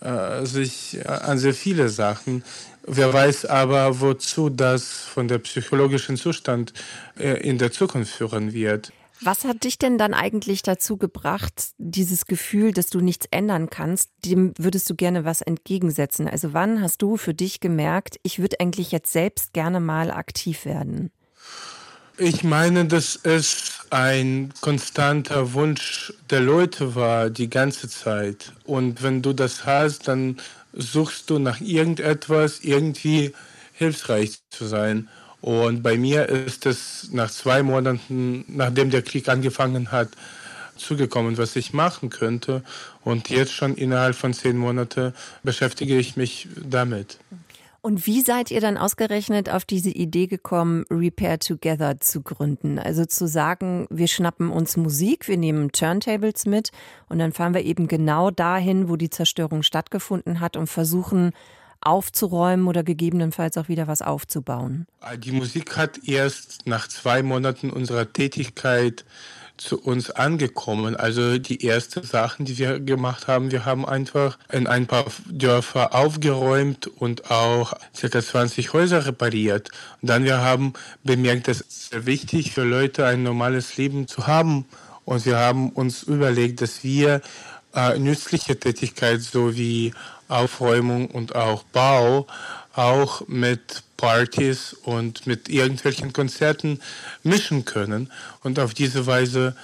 äh, 0.00 0.44
sich 0.44 0.98
an 1.08 1.38
sehr 1.38 1.54
viele 1.54 1.88
Sachen. 1.88 2.44
Wer 2.86 3.12
weiß 3.12 3.46
aber, 3.46 4.00
wozu 4.00 4.48
das 4.48 4.84
von 4.84 5.26
der 5.26 5.38
psychologischen 5.38 6.16
Zustand 6.16 6.72
äh, 7.18 7.40
in 7.40 7.58
der 7.58 7.72
Zukunft 7.72 8.14
führen 8.14 8.52
wird. 8.52 8.92
Was 9.20 9.44
hat 9.44 9.64
dich 9.64 9.78
denn 9.78 9.96
dann 9.96 10.12
eigentlich 10.12 10.62
dazu 10.62 10.98
gebracht, 10.98 11.70
dieses 11.78 12.26
Gefühl, 12.26 12.72
dass 12.72 12.88
du 12.88 13.00
nichts 13.00 13.26
ändern 13.30 13.70
kannst, 13.70 14.10
dem 14.24 14.52
würdest 14.58 14.90
du 14.90 14.94
gerne 14.94 15.24
was 15.24 15.40
entgegensetzen? 15.40 16.28
Also 16.28 16.52
wann 16.52 16.82
hast 16.82 17.00
du 17.00 17.16
für 17.16 17.32
dich 17.32 17.60
gemerkt, 17.60 18.20
ich 18.22 18.38
würde 18.38 18.60
eigentlich 18.60 18.92
jetzt 18.92 19.12
selbst 19.12 19.52
gerne 19.54 19.80
mal 19.80 20.10
aktiv 20.10 20.64
werden? 20.66 21.10
Ich 22.18 22.44
meine, 22.44 22.86
dass 22.86 23.18
es 23.22 23.75
ein 23.90 24.52
konstanter 24.60 25.52
Wunsch 25.54 26.12
der 26.30 26.40
Leute 26.40 26.94
war 26.94 27.30
die 27.30 27.50
ganze 27.50 27.88
Zeit. 27.88 28.52
Und 28.64 29.02
wenn 29.02 29.22
du 29.22 29.32
das 29.32 29.64
hast, 29.66 30.08
dann 30.08 30.38
suchst 30.72 31.30
du 31.30 31.38
nach 31.38 31.60
irgendetwas, 31.60 32.60
irgendwie 32.60 33.32
hilfsreich 33.72 34.38
zu 34.50 34.66
sein. 34.66 35.08
Und 35.40 35.82
bei 35.82 35.96
mir 35.96 36.28
ist 36.28 36.66
es 36.66 37.10
nach 37.12 37.30
zwei 37.30 37.62
Monaten, 37.62 38.44
nachdem 38.48 38.90
der 38.90 39.02
Krieg 39.02 39.28
angefangen 39.28 39.92
hat, 39.92 40.08
zugekommen, 40.76 41.38
was 41.38 41.56
ich 41.56 41.72
machen 41.72 42.10
könnte. 42.10 42.62
Und 43.04 43.30
jetzt 43.30 43.52
schon 43.52 43.74
innerhalb 43.74 44.16
von 44.16 44.34
zehn 44.34 44.56
Monaten 44.56 45.14
beschäftige 45.42 45.98
ich 45.98 46.16
mich 46.16 46.48
damit. 46.62 47.18
Und 47.86 48.04
wie 48.04 48.20
seid 48.20 48.50
ihr 48.50 48.60
dann 48.60 48.78
ausgerechnet 48.78 49.48
auf 49.48 49.64
diese 49.64 49.90
Idee 49.90 50.26
gekommen, 50.26 50.86
Repair 50.90 51.38
Together 51.38 52.00
zu 52.00 52.20
gründen? 52.20 52.80
Also 52.80 53.04
zu 53.04 53.28
sagen, 53.28 53.86
wir 53.90 54.08
schnappen 54.08 54.50
uns 54.50 54.76
Musik, 54.76 55.28
wir 55.28 55.36
nehmen 55.36 55.70
Turntables 55.70 56.46
mit 56.46 56.72
und 57.08 57.20
dann 57.20 57.32
fahren 57.32 57.54
wir 57.54 57.62
eben 57.62 57.86
genau 57.86 58.32
dahin, 58.32 58.88
wo 58.88 58.96
die 58.96 59.08
Zerstörung 59.08 59.62
stattgefunden 59.62 60.40
hat 60.40 60.56
und 60.56 60.66
versuchen 60.66 61.30
aufzuräumen 61.80 62.66
oder 62.66 62.82
gegebenenfalls 62.82 63.56
auch 63.56 63.68
wieder 63.68 63.86
was 63.86 64.02
aufzubauen. 64.02 64.88
Die 65.18 65.30
Musik 65.30 65.76
hat 65.76 66.08
erst 66.08 66.66
nach 66.66 66.88
zwei 66.88 67.22
Monaten 67.22 67.70
unserer 67.70 68.12
Tätigkeit 68.12 69.04
zu 69.56 69.80
uns 69.80 70.10
angekommen. 70.10 70.96
Also 70.96 71.38
die 71.38 71.66
ersten 71.66 72.02
Sachen, 72.02 72.44
die 72.46 72.58
wir 72.58 72.80
gemacht 72.80 73.26
haben, 73.28 73.50
wir 73.50 73.64
haben 73.64 73.86
einfach 73.86 74.38
in 74.52 74.66
ein 74.66 74.86
paar 74.86 75.06
Dörfer 75.26 75.94
aufgeräumt 75.94 76.86
und 76.86 77.30
auch 77.30 77.72
circa 77.94 78.22
20 78.22 78.72
Häuser 78.72 79.06
repariert. 79.06 79.70
Und 80.02 80.10
dann 80.10 80.24
wir 80.24 80.38
haben 80.38 80.74
bemerkt, 81.04 81.48
dass 81.48 81.60
es 81.60 81.88
sehr 81.90 82.06
wichtig 82.06 82.52
für 82.52 82.64
Leute 82.64 83.06
ein 83.06 83.22
normales 83.22 83.76
Leben 83.76 84.08
zu 84.08 84.26
haben. 84.26 84.66
Und 85.04 85.24
wir 85.24 85.38
haben 85.38 85.70
uns 85.70 86.02
überlegt, 86.02 86.60
dass 86.60 86.82
wir 86.84 87.20
äh, 87.74 87.98
nützliche 87.98 88.58
Tätigkeit 88.58 89.22
sowie 89.22 89.92
Aufräumung 90.28 91.08
und 91.08 91.36
auch 91.36 91.62
Bau 91.64 92.26
auch 92.76 93.26
mit 93.26 93.82
Partys 93.96 94.74
und 94.74 95.26
mit 95.26 95.48
irgendwelchen 95.48 96.12
Konzerten 96.12 96.80
mischen 97.22 97.64
können. 97.64 98.12
Und 98.42 98.58
auf 98.58 98.74
diese 98.74 99.06
Weise 99.06 99.56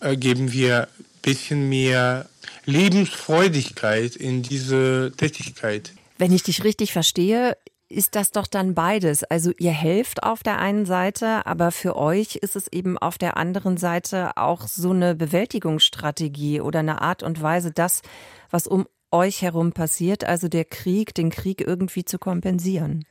äh, 0.00 0.16
geben 0.16 0.52
wir 0.52 0.82
ein 0.82 1.04
bisschen 1.22 1.68
mehr 1.68 2.28
Lebensfreudigkeit 2.64 4.16
in 4.16 4.42
diese 4.42 5.12
Tätigkeit. 5.16 5.92
Wenn 6.18 6.32
ich 6.32 6.44
dich 6.44 6.62
richtig 6.62 6.92
verstehe, 6.92 7.56
ist 7.88 8.14
das 8.14 8.30
doch 8.30 8.46
dann 8.46 8.74
beides. 8.74 9.22
Also 9.24 9.52
ihr 9.58 9.72
helft 9.72 10.22
auf 10.22 10.42
der 10.42 10.58
einen 10.58 10.86
Seite, 10.86 11.46
aber 11.46 11.70
für 11.70 11.96
euch 11.96 12.36
ist 12.36 12.56
es 12.56 12.68
eben 12.68 12.96
auf 12.96 13.18
der 13.18 13.36
anderen 13.36 13.76
Seite 13.76 14.36
auch 14.36 14.66
so 14.66 14.90
eine 14.90 15.14
Bewältigungsstrategie 15.14 16.60
oder 16.60 16.78
eine 16.78 17.02
Art 17.02 17.22
und 17.22 17.42
Weise, 17.42 17.70
das, 17.70 18.02
was 18.50 18.66
um 18.66 18.86
euch 19.12 19.42
herum 19.42 19.72
passiert, 19.72 20.24
also 20.24 20.48
der 20.48 20.64
Krieg, 20.64 21.14
den 21.14 21.30
Krieg 21.30 21.60
irgendwie 21.60 22.04
zu 22.04 22.18
kompensieren. 22.18 23.04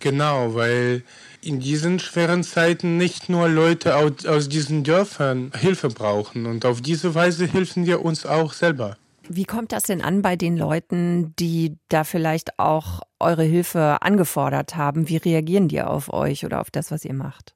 Genau, 0.00 0.54
weil 0.54 1.02
in 1.40 1.60
diesen 1.60 1.98
schweren 1.98 2.42
Zeiten 2.42 2.98
nicht 2.98 3.28
nur 3.28 3.48
Leute 3.48 3.96
aus, 3.96 4.26
aus 4.26 4.48
diesen 4.48 4.84
Dörfern 4.84 5.52
Hilfe 5.58 5.88
brauchen 5.88 6.46
und 6.46 6.66
auf 6.66 6.82
diese 6.82 7.14
Weise 7.14 7.46
helfen 7.46 7.86
wir 7.86 8.04
uns 8.04 8.26
auch 8.26 8.52
selber. 8.52 8.98
Wie 9.28 9.44
kommt 9.44 9.72
das 9.72 9.84
denn 9.84 10.02
an 10.02 10.20
bei 10.20 10.36
den 10.36 10.56
Leuten, 10.58 11.34
die 11.38 11.78
da 11.88 12.04
vielleicht 12.04 12.58
auch 12.58 13.00
eure 13.18 13.44
Hilfe 13.44 14.02
angefordert 14.02 14.76
haben? 14.76 15.08
Wie 15.08 15.16
reagieren 15.16 15.68
die 15.68 15.80
auf 15.80 16.12
euch 16.12 16.44
oder 16.44 16.60
auf 16.60 16.70
das, 16.70 16.90
was 16.90 17.06
ihr 17.06 17.14
macht? 17.14 17.54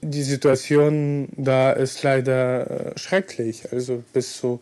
Die 0.00 0.22
Situation 0.22 1.28
da 1.36 1.72
ist 1.72 2.02
leider 2.02 2.94
äh, 2.94 2.98
schrecklich. 2.98 3.70
Also 3.72 4.02
bis 4.14 4.38
zu 4.38 4.60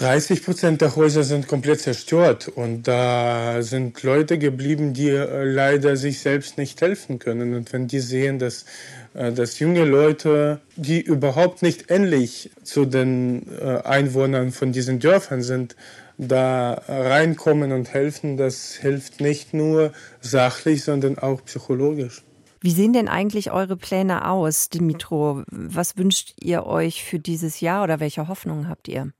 30 0.00 0.46
Prozent 0.46 0.80
der 0.80 0.96
Häuser 0.96 1.24
sind 1.24 1.46
komplett 1.46 1.80
zerstört 1.80 2.48
und 2.48 2.88
da 2.88 3.60
sind 3.60 4.02
Leute 4.02 4.38
geblieben, 4.38 4.94
die 4.94 5.10
äh, 5.10 5.44
leider 5.44 5.94
sich 5.98 6.20
selbst 6.20 6.56
nicht 6.56 6.80
helfen 6.80 7.18
können. 7.18 7.52
Und 7.52 7.70
wenn 7.74 7.86
die 7.86 8.00
sehen, 8.00 8.38
dass, 8.38 8.64
äh, 9.12 9.30
dass 9.30 9.58
junge 9.58 9.84
Leute, 9.84 10.62
die 10.76 11.02
überhaupt 11.02 11.60
nicht 11.60 11.90
ähnlich 11.90 12.50
zu 12.62 12.86
den 12.86 13.46
äh, 13.60 13.82
Einwohnern 13.84 14.52
von 14.52 14.72
diesen 14.72 15.00
Dörfern 15.00 15.42
sind, 15.42 15.76
da 16.16 16.80
reinkommen 16.88 17.70
und 17.70 17.92
helfen, 17.92 18.38
das 18.38 18.76
hilft 18.76 19.20
nicht 19.20 19.52
nur 19.52 19.92
sachlich, 20.22 20.82
sondern 20.82 21.18
auch 21.18 21.44
psychologisch. 21.44 22.22
Wie 22.62 22.70
sehen 22.70 22.94
denn 22.94 23.08
eigentlich 23.08 23.50
eure 23.52 23.76
Pläne 23.76 24.30
aus, 24.30 24.70
Dimitro? 24.70 25.42
Was 25.50 25.98
wünscht 25.98 26.32
ihr 26.40 26.64
euch 26.64 27.04
für 27.04 27.18
dieses 27.18 27.60
Jahr 27.60 27.84
oder 27.84 28.00
welche 28.00 28.28
Hoffnungen 28.28 28.66
habt 28.66 28.88
ihr? 28.88 29.12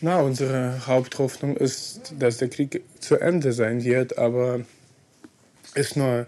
Na, 0.00 0.20
unsere 0.20 0.86
Haupthoffnung 0.86 1.56
ist, 1.56 2.14
dass 2.18 2.38
der 2.38 2.48
Krieg 2.48 2.82
zu 3.00 3.16
Ende 3.16 3.52
sein 3.52 3.82
wird, 3.82 4.16
aber 4.16 4.60
ist 5.74 5.96
nur 5.96 6.26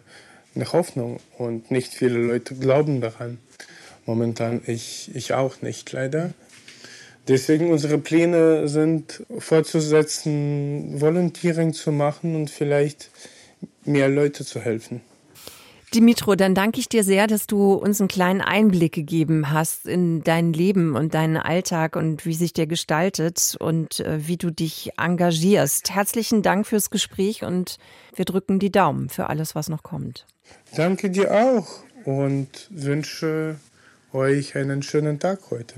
eine 0.56 0.72
Hoffnung 0.72 1.20
und 1.38 1.70
nicht 1.70 1.94
viele 1.94 2.18
Leute 2.18 2.56
glauben 2.56 3.00
daran. 3.00 3.38
Momentan 4.06 4.60
ich, 4.66 5.14
ich 5.14 5.34
auch 5.34 5.62
nicht, 5.62 5.92
leider. 5.92 6.32
Deswegen 7.28 7.70
unsere 7.70 7.98
Pläne 7.98 8.66
sind 8.66 9.22
fortzusetzen, 9.38 11.00
Volontiering 11.00 11.72
zu 11.72 11.92
machen 11.92 12.34
und 12.34 12.50
vielleicht 12.50 13.10
mehr 13.84 14.08
Leute 14.08 14.44
zu 14.44 14.60
helfen. 14.60 15.00
Dimitro, 15.94 16.36
dann 16.36 16.54
danke 16.54 16.78
ich 16.78 16.88
dir 16.88 17.02
sehr, 17.02 17.26
dass 17.26 17.48
du 17.48 17.72
uns 17.72 18.00
einen 18.00 18.08
kleinen 18.08 18.40
Einblick 18.40 18.92
gegeben 18.92 19.50
hast 19.50 19.86
in 19.86 20.22
dein 20.22 20.52
Leben 20.52 20.94
und 20.94 21.14
deinen 21.14 21.36
Alltag 21.36 21.96
und 21.96 22.24
wie 22.24 22.34
sich 22.34 22.52
der 22.52 22.68
gestaltet 22.68 23.56
und 23.58 23.98
äh, 24.00 24.28
wie 24.28 24.36
du 24.36 24.50
dich 24.50 24.92
engagierst. 24.98 25.90
Herzlichen 25.90 26.42
Dank 26.42 26.68
fürs 26.68 26.90
Gespräch 26.90 27.42
und 27.42 27.78
wir 28.14 28.24
drücken 28.24 28.60
die 28.60 28.70
Daumen 28.70 29.08
für 29.08 29.28
alles, 29.28 29.56
was 29.56 29.68
noch 29.68 29.82
kommt. 29.82 30.26
Danke 30.76 31.10
dir 31.10 31.32
auch 31.32 31.66
und 32.04 32.68
wünsche 32.70 33.56
euch 34.12 34.56
einen 34.56 34.82
schönen 34.82 35.18
Tag 35.18 35.50
heute. 35.50 35.76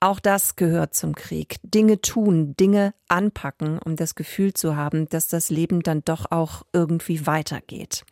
Auch 0.00 0.20
das 0.20 0.56
gehört 0.56 0.94
zum 0.94 1.14
Krieg. 1.14 1.56
Dinge 1.62 2.00
tun, 2.00 2.54
Dinge 2.56 2.92
anpacken, 3.08 3.78
um 3.78 3.96
das 3.96 4.14
Gefühl 4.14 4.52
zu 4.52 4.76
haben, 4.76 5.08
dass 5.08 5.28
das 5.28 5.50
Leben 5.50 5.82
dann 5.82 6.02
doch 6.04 6.30
auch 6.30 6.62
irgendwie 6.72 7.26
weitergeht. 7.26 8.04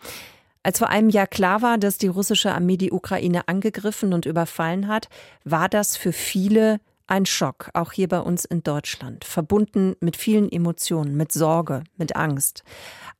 Als 0.62 0.78
vor 0.78 0.88
einem 0.88 1.10
Jahr 1.10 1.26
klar 1.26 1.62
war, 1.62 1.78
dass 1.78 1.98
die 1.98 2.06
russische 2.06 2.52
Armee 2.52 2.76
die 2.76 2.92
Ukraine 2.92 3.48
angegriffen 3.48 4.12
und 4.12 4.26
überfallen 4.26 4.88
hat, 4.88 5.08
war 5.44 5.68
das 5.68 5.96
für 5.96 6.12
viele 6.12 6.80
ein 7.06 7.26
Schock, 7.26 7.68
auch 7.74 7.92
hier 7.92 8.08
bei 8.08 8.20
uns 8.20 8.44
in 8.44 8.62
Deutschland, 8.62 9.24
verbunden 9.24 9.96
mit 10.00 10.16
vielen 10.16 10.50
Emotionen, 10.50 11.16
mit 11.16 11.32
Sorge, 11.32 11.84
mit 11.96 12.16
Angst, 12.16 12.64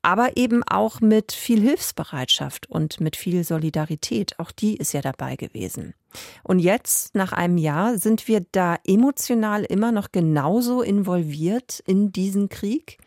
aber 0.02 0.37
eben 0.37 0.62
auch 0.62 1.00
mit 1.00 1.32
viel 1.32 1.61
Hilfsbereitschaft 1.61 2.70
und 2.70 3.00
mit 3.00 3.16
viel 3.16 3.44
Solidarität. 3.44 4.38
Auch 4.38 4.50
die 4.50 4.76
ist 4.76 4.92
ja 4.94 5.02
dabei 5.02 5.37
gewesen. 5.37 5.94
Und 6.42 6.58
jetzt, 6.58 7.14
nach 7.14 7.32
einem 7.32 7.58
Jahr, 7.58 7.99
sind 7.99 8.28
wir 8.28 8.44
da 8.52 8.76
emotional 8.87 9.64
immer 9.64 9.92
noch 9.92 10.12
genauso 10.12 10.82
involviert 10.82 11.82
in 11.87 12.12
diesen 12.12 12.49
Krieg? 12.49 12.99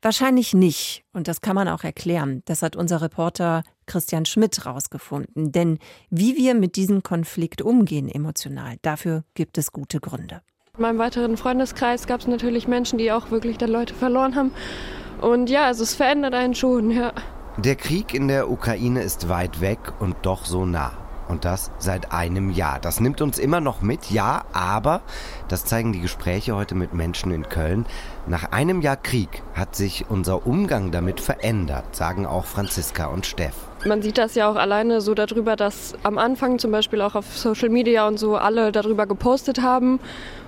Wahrscheinlich 0.00 0.54
nicht. 0.54 1.02
Und 1.12 1.26
das 1.26 1.40
kann 1.40 1.56
man 1.56 1.68
auch 1.68 1.82
erklären. 1.82 2.42
Das 2.44 2.62
hat 2.62 2.76
unser 2.76 3.02
Reporter 3.02 3.64
Christian 3.86 4.26
Schmidt 4.26 4.64
rausgefunden. 4.64 5.50
Denn 5.50 5.78
wie 6.08 6.36
wir 6.36 6.54
mit 6.54 6.76
diesem 6.76 7.02
Konflikt 7.02 7.62
umgehen 7.62 8.08
emotional, 8.08 8.76
dafür 8.82 9.24
gibt 9.34 9.58
es 9.58 9.72
gute 9.72 9.98
Gründe. 9.98 10.40
In 10.76 10.82
meinem 10.82 10.98
weiteren 10.98 11.36
Freundeskreis 11.36 12.06
gab 12.06 12.20
es 12.20 12.28
natürlich 12.28 12.68
Menschen, 12.68 12.98
die 12.98 13.10
auch 13.10 13.32
wirklich 13.32 13.58
dann 13.58 13.70
Leute 13.70 13.94
verloren 13.94 14.36
haben. 14.36 14.52
Und 15.20 15.50
ja, 15.50 15.66
also 15.66 15.82
es 15.82 15.96
verändert 15.96 16.34
einen 16.34 16.54
schon, 16.54 16.92
ja. 16.92 17.12
Der 17.56 17.74
Krieg 17.74 18.14
in 18.14 18.28
der 18.28 18.48
Ukraine 18.48 19.02
ist 19.02 19.28
weit 19.28 19.60
weg 19.60 19.80
und 19.98 20.14
doch 20.22 20.44
so 20.44 20.64
nah. 20.64 20.92
Und 21.26 21.44
das 21.44 21.72
seit 21.78 22.12
einem 22.12 22.50
Jahr. 22.50 22.78
Das 22.78 23.00
nimmt 23.00 23.20
uns 23.20 23.38
immer 23.38 23.60
noch 23.60 23.82
mit, 23.82 24.12
ja, 24.12 24.44
aber, 24.52 25.02
das 25.48 25.64
zeigen 25.64 25.92
die 25.92 26.00
Gespräche 26.00 26.54
heute 26.54 26.76
mit 26.76 26.94
Menschen 26.94 27.32
in 27.32 27.48
Köln, 27.48 27.84
nach 28.28 28.52
einem 28.52 28.80
Jahr 28.82 28.96
Krieg 28.96 29.42
hat 29.54 29.74
sich 29.74 30.04
unser 30.08 30.46
Umgang 30.46 30.90
damit 30.90 31.20
verändert, 31.20 31.96
sagen 31.96 32.26
auch 32.26 32.44
Franziska 32.44 33.06
und 33.06 33.26
Steff. 33.26 33.54
Man 33.86 34.02
sieht 34.02 34.18
das 34.18 34.34
ja 34.34 34.50
auch 34.50 34.56
alleine 34.56 35.00
so 35.00 35.14
darüber, 35.14 35.56
dass 35.56 35.94
am 36.02 36.18
Anfang 36.18 36.58
zum 36.58 36.70
Beispiel 36.70 37.00
auch 37.00 37.14
auf 37.14 37.38
Social 37.38 37.68
Media 37.68 38.06
und 38.08 38.18
so 38.18 38.36
alle 38.36 38.72
darüber 38.72 39.06
gepostet 39.06 39.62
haben 39.62 40.00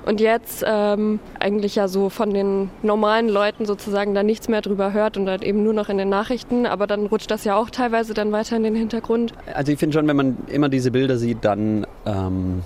und 0.04 0.20
jetzt 0.20 0.64
ähm, 0.66 1.20
eigentlich 1.38 1.76
ja 1.76 1.88
so 1.88 2.10
von 2.10 2.34
den 2.34 2.70
normalen 2.82 3.28
Leuten 3.28 3.66
sozusagen 3.66 4.14
da 4.14 4.22
nichts 4.22 4.48
mehr 4.48 4.62
drüber 4.62 4.92
hört 4.92 5.16
und 5.16 5.28
halt 5.28 5.44
eben 5.44 5.62
nur 5.62 5.72
noch 5.72 5.88
in 5.88 5.96
den 5.96 6.08
Nachrichten, 6.08 6.66
aber 6.66 6.86
dann 6.86 7.06
rutscht 7.06 7.30
das 7.30 7.44
ja 7.44 7.56
auch 7.56 7.70
teilweise 7.70 8.14
dann 8.14 8.32
weiter 8.32 8.56
in 8.56 8.64
den 8.64 8.74
Hintergrund. 8.74 9.32
Also 9.54 9.72
ich 9.72 9.78
finde 9.78 9.94
schon, 9.94 10.08
wenn 10.08 10.16
man 10.16 10.36
immer 10.48 10.68
diese 10.68 10.90
Bilder 10.90 11.16
sieht, 11.16 11.44
dann 11.44 11.86
ähm, 12.04 12.62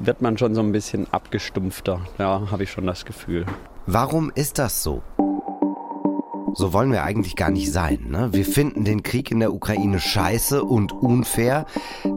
wird 0.00 0.20
man 0.20 0.36
schon 0.38 0.54
so 0.54 0.60
ein 0.60 0.72
bisschen 0.72 1.06
abgestumpfter, 1.12 2.00
ja, 2.18 2.50
habe 2.50 2.64
ich 2.64 2.70
schon 2.70 2.86
das 2.86 3.04
Gefühl. 3.04 3.46
Warum 3.88 4.32
ist 4.34 4.58
das 4.58 4.82
so? 4.82 5.04
So 6.54 6.72
wollen 6.72 6.90
wir 6.90 7.04
eigentlich 7.04 7.36
gar 7.36 7.50
nicht 7.50 7.70
sein. 7.70 8.06
Ne? 8.08 8.30
Wir 8.32 8.44
finden 8.44 8.84
den 8.84 9.04
Krieg 9.04 9.30
in 9.30 9.38
der 9.38 9.54
Ukraine 9.54 10.00
scheiße 10.00 10.64
und 10.64 10.90
unfair, 10.90 11.66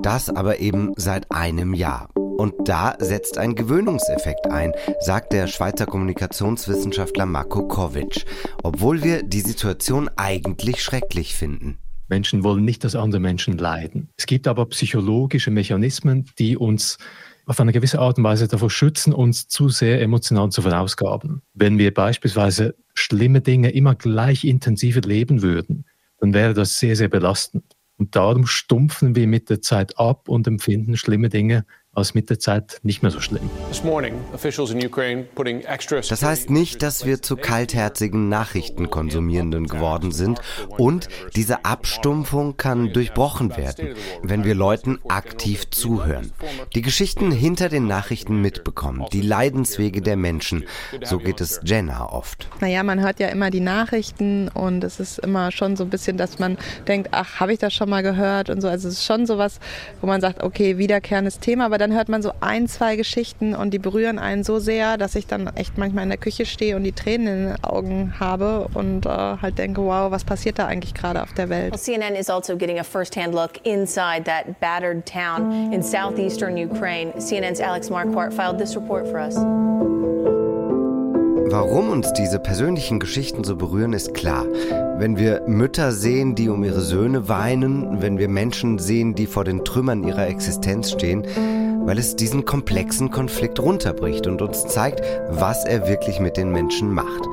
das 0.01 0.31
aber 0.31 0.59
eben 0.61 0.93
seit 0.95 1.31
einem 1.31 1.75
Jahr. 1.75 2.09
Und 2.15 2.55
da 2.65 2.95
setzt 2.97 3.37
ein 3.37 3.53
Gewöhnungseffekt 3.53 4.47
ein, 4.47 4.73
sagt 4.99 5.31
der 5.31 5.45
Schweizer 5.45 5.85
Kommunikationswissenschaftler 5.85 7.27
Marko 7.27 7.67
Kovic, 7.67 8.25
obwohl 8.63 9.03
wir 9.03 9.21
die 9.21 9.41
Situation 9.41 10.09
eigentlich 10.15 10.81
schrecklich 10.81 11.35
finden. 11.35 11.77
Menschen 12.07 12.43
wollen 12.43 12.65
nicht, 12.65 12.83
dass 12.83 12.95
andere 12.95 13.21
Menschen 13.21 13.59
leiden. 13.59 14.09
Es 14.17 14.25
gibt 14.25 14.47
aber 14.47 14.65
psychologische 14.67 15.51
Mechanismen, 15.51 16.25
die 16.39 16.57
uns 16.57 16.97
auf 17.49 17.59
eine 17.59 17.71
gewisse 17.71 17.97
Art 17.97 18.19
und 18.19 18.23
Weise 18.23 18.47
davor 18.47 18.69
schützen, 18.69 19.11
uns 19.11 19.47
zu 19.47 19.69
sehr 19.69 20.01
emotional 20.01 20.51
zu 20.51 20.61
verausgaben. 20.61 21.41
Wenn 21.55 21.79
wir 21.79 21.91
beispielsweise 21.91 22.75
schlimme 22.93 23.41
Dinge 23.41 23.71
immer 23.71 23.95
gleich 23.95 24.43
intensiv 24.43 24.97
leben 25.03 25.41
würden, 25.41 25.85
dann 26.19 26.35
wäre 26.35 26.53
das 26.53 26.77
sehr, 26.77 26.95
sehr 26.95 27.07
belastend. 27.07 27.63
Und 27.97 28.15
darum 28.15 28.45
stumpfen 28.45 29.15
wir 29.15 29.25
mit 29.25 29.49
der 29.49 29.63
Zeit 29.63 29.97
ab 29.97 30.29
und 30.29 30.45
empfinden 30.45 30.95
schlimme 30.95 31.29
Dinge 31.29 31.65
aus 31.93 32.13
mit 32.13 32.29
der 32.29 32.39
Zeit 32.39 32.79
nicht 32.83 33.01
mehr 33.01 33.11
so 33.11 33.19
schlimm. 33.19 33.49
Das 36.09 36.23
heißt 36.23 36.49
nicht, 36.51 36.83
dass 36.83 37.05
wir 37.05 37.21
zu 37.21 37.35
kaltherzigen 37.35 38.29
Nachrichtenkonsumierenden 38.29 39.67
geworden 39.67 40.11
sind 40.11 40.39
und 40.77 41.09
diese 41.35 41.65
Abstumpfung 41.65 42.57
kann 42.57 42.93
durchbrochen 42.93 43.57
werden, 43.57 43.95
wenn 44.21 44.43
wir 44.45 44.53
Leuten 44.53 44.99
aktiv 45.07 45.69
zuhören, 45.71 46.31
die 46.75 46.83
Geschichten 46.83 47.31
hinter 47.31 47.69
den 47.69 47.87
Nachrichten 47.87 48.39
mitbekommen, 48.39 49.05
die 49.11 49.21
Leidenswege 49.21 50.01
der 50.01 50.15
Menschen. 50.15 50.65
So 51.03 51.17
geht 51.17 51.41
es 51.41 51.59
Jenna 51.63 52.05
oft. 52.05 52.47
Naja, 52.61 52.83
man 52.83 53.01
hört 53.01 53.19
ja 53.19 53.29
immer 53.29 53.49
die 53.49 53.61
Nachrichten 53.61 54.47
und 54.49 54.83
es 54.83 54.99
ist 54.99 55.17
immer 55.19 55.51
schon 55.51 55.75
so 55.75 55.85
ein 55.85 55.89
bisschen, 55.89 56.17
dass 56.17 56.37
man 56.37 56.57
denkt, 56.87 57.09
ach, 57.11 57.39
habe 57.39 57.53
ich 57.53 57.59
das 57.59 57.73
schon 57.73 57.89
mal 57.89 58.03
gehört 58.03 58.51
und 58.51 58.61
so. 58.61 58.67
Also 58.67 58.87
es 58.87 58.95
ist 58.95 59.05
schon 59.05 59.25
sowas, 59.25 59.59
wo 60.01 60.07
man 60.07 60.21
sagt, 60.21 60.43
okay, 60.43 60.77
wiederkehrendes 60.77 61.39
Thema, 61.39 61.65
aber 61.65 61.78
dann 61.79 61.93
hört 61.93 62.09
man 62.09 62.21
so 62.21 62.31
ein, 62.41 62.67
zwei 62.67 62.95
Geschichten 62.95 63.55
und 63.55 63.71
die 63.73 63.79
berühren 63.79 64.19
einen 64.19 64.43
so 64.43 64.59
sehr, 64.59 64.97
dass 64.97 65.15
ich 65.15 65.27
dann 65.27 65.47
echt 65.55 65.77
manchmal 65.77 66.03
in 66.03 66.09
der 66.09 66.17
Küche 66.17 66.45
stehe 66.45 66.75
und 66.75 66.83
die 66.83 66.91
Tränen 66.91 67.27
in 67.27 67.45
den 67.47 67.63
Augen 67.63 68.13
habe 68.19 68.67
und 68.73 69.05
äh, 69.05 69.09
halt 69.09 69.57
denke, 69.57 69.81
wow, 69.81 70.11
was 70.11 70.23
passiert 70.23 70.59
da 70.59 70.67
eigentlich 70.67 70.93
gerade 70.93 71.23
auf 71.23 71.33
der 71.33 71.49
Welt? 71.49 71.71
Well, 71.71 71.79
CNN 71.79 72.15
is 72.15 72.29
also 72.29 72.55
getting 72.55 72.79
a 72.79 72.83
first-hand 72.83 73.33
look 73.33 73.65
inside 73.65 74.25
that 74.25 74.59
battered 74.59 75.05
town 75.05 75.73
in 75.73 75.81
southeastern 75.81 76.57
Ukraine. 76.57 77.13
CNN's 77.17 77.59
Alex 77.59 77.89
Marquardt 77.89 78.33
filed 78.33 78.57
this 78.57 78.75
report 78.75 79.07
for 79.07 79.19
us. 79.19 79.35
Warum 81.51 81.89
uns 81.89 82.13
diese 82.13 82.37
persönlichen 82.37 82.99
Geschichten 82.99 83.43
so 83.43 83.55
berühren, 83.55 83.93
ist 83.93 84.13
klar. 84.13 84.45
Wenn 84.99 85.17
wir 85.17 85.41
Mütter 85.47 85.91
sehen, 85.91 86.35
die 86.35 86.47
um 86.47 86.63
ihre 86.63 86.81
Söhne 86.81 87.27
weinen, 87.27 88.03
wenn 88.03 88.19
wir 88.19 88.29
Menschen 88.29 88.77
sehen, 88.77 89.15
die 89.15 89.25
vor 89.25 89.45
den 89.45 89.65
Trümmern 89.65 90.03
ihrer 90.03 90.27
Existenz 90.27 90.91
stehen, 90.91 91.25
weil 91.85 91.97
es 91.97 92.15
diesen 92.15 92.45
komplexen 92.45 93.11
Konflikt 93.11 93.59
runterbricht 93.59 94.27
und 94.27 94.41
uns 94.41 94.67
zeigt, 94.67 95.01
was 95.29 95.65
er 95.65 95.87
wirklich 95.87 96.19
mit 96.19 96.37
den 96.37 96.51
Menschen 96.51 96.93
macht. 96.93 97.23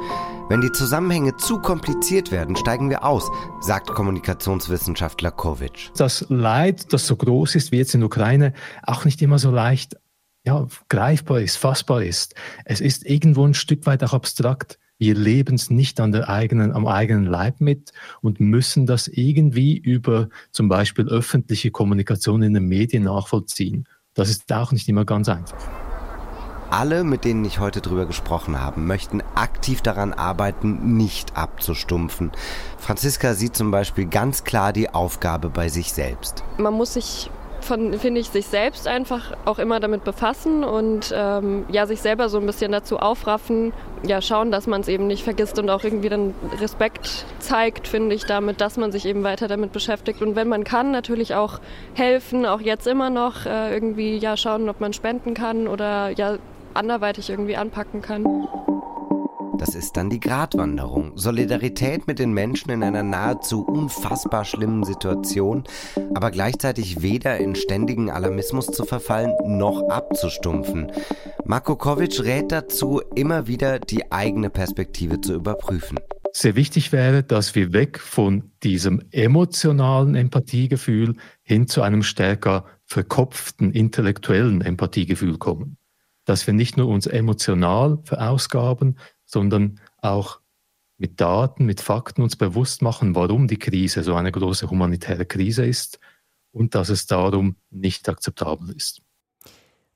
Wenn 0.49 0.61
die 0.61 0.71
Zusammenhänge 0.71 1.37
zu 1.37 1.59
kompliziert 1.59 2.31
werden, 2.31 2.55
steigen 2.55 2.89
wir 2.89 3.05
aus, 3.05 3.29
sagt 3.61 3.89
Kommunikationswissenschaftler 3.89 5.33
Kovic. 5.33 5.91
Das 5.97 6.25
Leid, 6.29 6.93
das 6.93 7.07
so 7.07 7.17
groß 7.17 7.57
ist 7.57 7.73
wie 7.73 7.79
jetzt 7.79 7.95
in 7.95 8.01
der 8.01 8.07
Ukraine, 8.07 8.53
auch 8.85 9.05
nicht 9.05 9.21
immer 9.23 9.41
so 9.41 9.51
leicht 9.51 9.97
ja, 10.45 10.67
greifbar 10.89 11.41
ist, 11.41 11.57
fassbar 11.57 12.05
ist. 12.05 12.37
Es 12.65 12.81
ist 12.81 13.05
irgendwo 13.05 13.45
ein 13.45 13.55
Stück 13.55 13.87
weit 13.87 14.05
auch 14.05 14.15
abstrakt. 14.15 14.79
Wir 14.99 15.15
leben 15.15 15.57
es 15.57 15.69
nicht 15.69 16.01
an 16.01 16.13
der 16.13 16.29
eigenen, 16.29 16.73
am 16.73 16.87
eigenen 16.87 17.27
Leib 17.27 17.61
mit 17.61 17.93
und 18.23 18.41
müssen 18.41 18.87
das 18.87 19.09
irgendwie 19.09 19.77
über 19.77 20.29
zum 20.53 20.69
Beispiel 20.69 21.09
öffentliche 21.09 21.71
Kommunikation 21.71 22.43
in 22.43 22.55
den 22.55 22.67
Medien 22.67 23.03
nachvollziehen. 23.03 23.87
Das 24.17 24.31
ist 24.31 24.51
auch 24.51 24.73
nicht 24.73 24.89
immer 24.89 25.05
ganz 25.05 25.29
einfach. 25.29 25.59
Alle, 26.71 27.05
mit 27.05 27.25
denen 27.25 27.45
ich 27.45 27.61
heute 27.61 27.83
drüber 27.83 28.07
gesprochen 28.07 28.61
habe, 28.61 28.81
möchten 28.81 29.23
aktiv 29.35 29.83
daran 29.83 30.15
arbeiten, 30.15 30.97
nicht 30.97 31.37
abzustumpfen. 31.37 32.33
Franziska 32.79 33.35
sieht 33.35 33.55
zum 33.55 33.71
Beispiel 33.71 34.07
ganz 34.07 34.43
klar 34.43 34.73
die 34.73 34.89
Aufgabe 34.89 35.51
bei 35.51 35.69
sich 35.69 35.93
selbst. 35.93 36.43
Man 36.57 36.73
muss 36.73 36.95
sich 36.95 37.31
von, 37.61 37.93
finde 37.99 38.21
ich, 38.21 38.31
sich 38.31 38.47
selbst 38.47 38.89
einfach 38.89 39.37
auch 39.45 39.59
immer 39.59 39.81
damit 39.81 40.05
befassen 40.05 40.65
und 40.65 41.13
ähm, 41.15 41.67
ja, 41.69 41.87
sich 41.87 42.01
selber 42.01 42.29
so 42.29 42.39
ein 42.39 42.47
bisschen 42.47 42.73
dazu 42.73 42.99
aufraffen, 42.99 43.73
ja, 44.09 44.21
schauen, 44.21 44.51
dass 44.51 44.67
man 44.67 44.81
es 44.81 44.89
eben 44.89 45.07
nicht 45.07 45.23
vergisst 45.23 45.59
und 45.59 45.71
auch 45.71 45.85
irgendwie 45.85 46.09
dann 46.09 46.35
Respekt 46.61 47.27
zeigt, 47.39 47.89
finde 47.89 48.15
ich, 48.15 48.25
damit, 48.25 48.61
dass 48.61 48.77
man 48.77 48.93
sich 48.93 49.07
eben 49.07 49.23
weiter 49.25 49.49
damit 49.49 49.73
beschäftigt. 49.73 50.23
Und 50.23 50.37
wenn 50.37 50.49
man 50.49 50.65
kann, 50.65 50.91
natürlich 50.91 51.35
auch 51.35 51.61
helfen, 51.95 52.47
auch 52.47 52.61
jetzt 52.61 52.87
immer 52.87 53.11
noch 53.11 53.47
äh, 53.47 53.73
irgendwie 53.73 54.17
ja 54.17 54.37
schauen, 54.37 54.69
ob 54.69 54.81
man 54.81 54.93
spenden 54.93 55.35
kann 55.35 55.69
oder 55.69 56.11
ja 56.11 56.39
anderweitig 56.75 57.31
irgendwie 57.31 57.57
anpacken 57.57 58.03
kann. 58.03 58.47
Das 59.59 59.75
ist 59.75 59.97
dann 59.97 60.11
die 60.11 60.21
Gratwanderung. 60.21 61.13
Solidarität 61.17 62.07
mit 62.07 62.19
den 62.19 62.33
Menschen 62.33 62.71
in 62.71 62.83
einer 62.83 63.03
nahezu 63.03 63.65
unfassbar 63.65 64.45
schlimmen 64.45 64.85
Situation, 64.85 65.65
aber 66.15 66.31
gleichzeitig 66.31 67.01
weder 67.01 67.39
in 67.39 67.55
ständigen 67.55 68.11
Alarmismus 68.11 68.67
zu 68.67 68.85
verfallen, 68.85 69.33
noch 69.47 69.89
abzustumpfen. 69.89 70.93
Marko 71.45 71.77
Kovic 71.77 72.23
rät 72.23 72.53
dazu, 72.53 73.01
immer 73.15 73.47
wieder 73.47 73.79
die 73.79 74.13
eigene 74.13 74.51
Perspektive 74.51 75.21
zu 75.21 75.35
überprüfen. 75.35 75.99
Sehr 76.33 76.55
wichtig 76.55 76.93
wäre, 76.93 77.23
dass 77.23 77.55
wir 77.55 77.73
weg 77.73 77.99
von 77.99 78.51
diesem 78.63 79.03
emotionalen 79.11 80.15
Empathiegefühl 80.15 81.15
hin 81.43 81.67
zu 81.67 81.81
einem 81.81 82.03
stärker 82.03 82.67
verkopften 82.85 83.73
intellektuellen 83.73 84.61
Empathiegefühl 84.61 85.39
kommen. 85.39 85.79
Dass 86.27 86.47
wir 86.47 86.53
nicht 86.53 86.77
nur 86.77 86.89
uns 86.89 87.07
emotional 87.07 88.01
verausgaben, 88.05 88.99
sondern 89.27 89.81
auch 89.99 90.41
mit 90.99 91.21
Daten, 91.21 91.67
mit 91.67 91.81
Fakten 91.81 92.23
uns 92.23 92.37
bewusst 92.37 92.81
machen, 92.81 93.15
warum 93.15 93.49
die 93.49 93.59
Krise 93.59 94.03
so 94.03 94.15
eine 94.15 94.33
große 94.33 94.71
humanitäre 94.71 95.27
Krise 95.27 95.67
ist 95.67 96.01
und 96.53 96.75
dass 96.75 96.89
es 96.89 97.07
darum 97.07 97.57
nicht 97.71 98.09
akzeptabel 98.09 98.75
ist. 98.75 99.03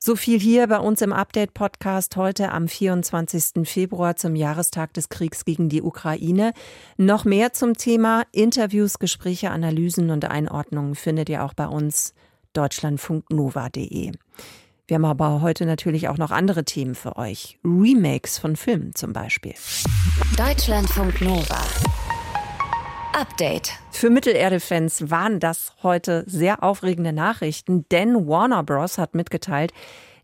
So 0.02 0.16
viel 0.16 0.40
hier 0.40 0.66
bei 0.66 0.78
uns 0.78 1.02
im 1.02 1.12
Update-Podcast 1.12 2.16
heute 2.16 2.52
am 2.52 2.68
24. 2.68 3.68
Februar 3.68 4.16
zum 4.16 4.34
Jahrestag 4.34 4.94
des 4.94 5.10
Kriegs 5.10 5.44
gegen 5.44 5.68
die 5.68 5.82
Ukraine. 5.82 6.54
Noch 6.96 7.26
mehr 7.26 7.52
zum 7.52 7.74
Thema 7.74 8.24
Interviews, 8.32 8.98
Gespräche, 8.98 9.50
Analysen 9.50 10.10
und 10.10 10.24
Einordnungen 10.24 10.94
findet 10.94 11.28
ihr 11.28 11.44
auch 11.44 11.52
bei 11.52 11.66
uns 11.66 12.14
deutschlandfunknova.de. 12.54 14.12
Wir 14.90 14.96
haben 14.96 15.05
aber 15.05 15.40
heute 15.40 15.66
natürlich 15.66 16.09
auch 16.09 16.18
noch 16.18 16.33
andere 16.33 16.64
Themen 16.64 16.96
für 16.96 17.14
euch. 17.16 17.61
Remakes 17.64 18.38
von 18.38 18.57
Filmen 18.57 18.92
zum 18.96 19.12
Beispiel. 19.12 19.55
Deutschlandfunk 20.37 21.20
Nova. 21.20 21.62
Update. 23.12 23.70
Für 23.92 24.11
Mittelerde-Fans 24.11 25.09
waren 25.09 25.38
das 25.38 25.74
heute 25.85 26.24
sehr 26.26 26.64
aufregende 26.64 27.12
Nachrichten, 27.12 27.87
denn 27.92 28.26
Warner 28.26 28.64
Bros. 28.64 28.98
hat 28.98 29.14
mitgeteilt, 29.14 29.72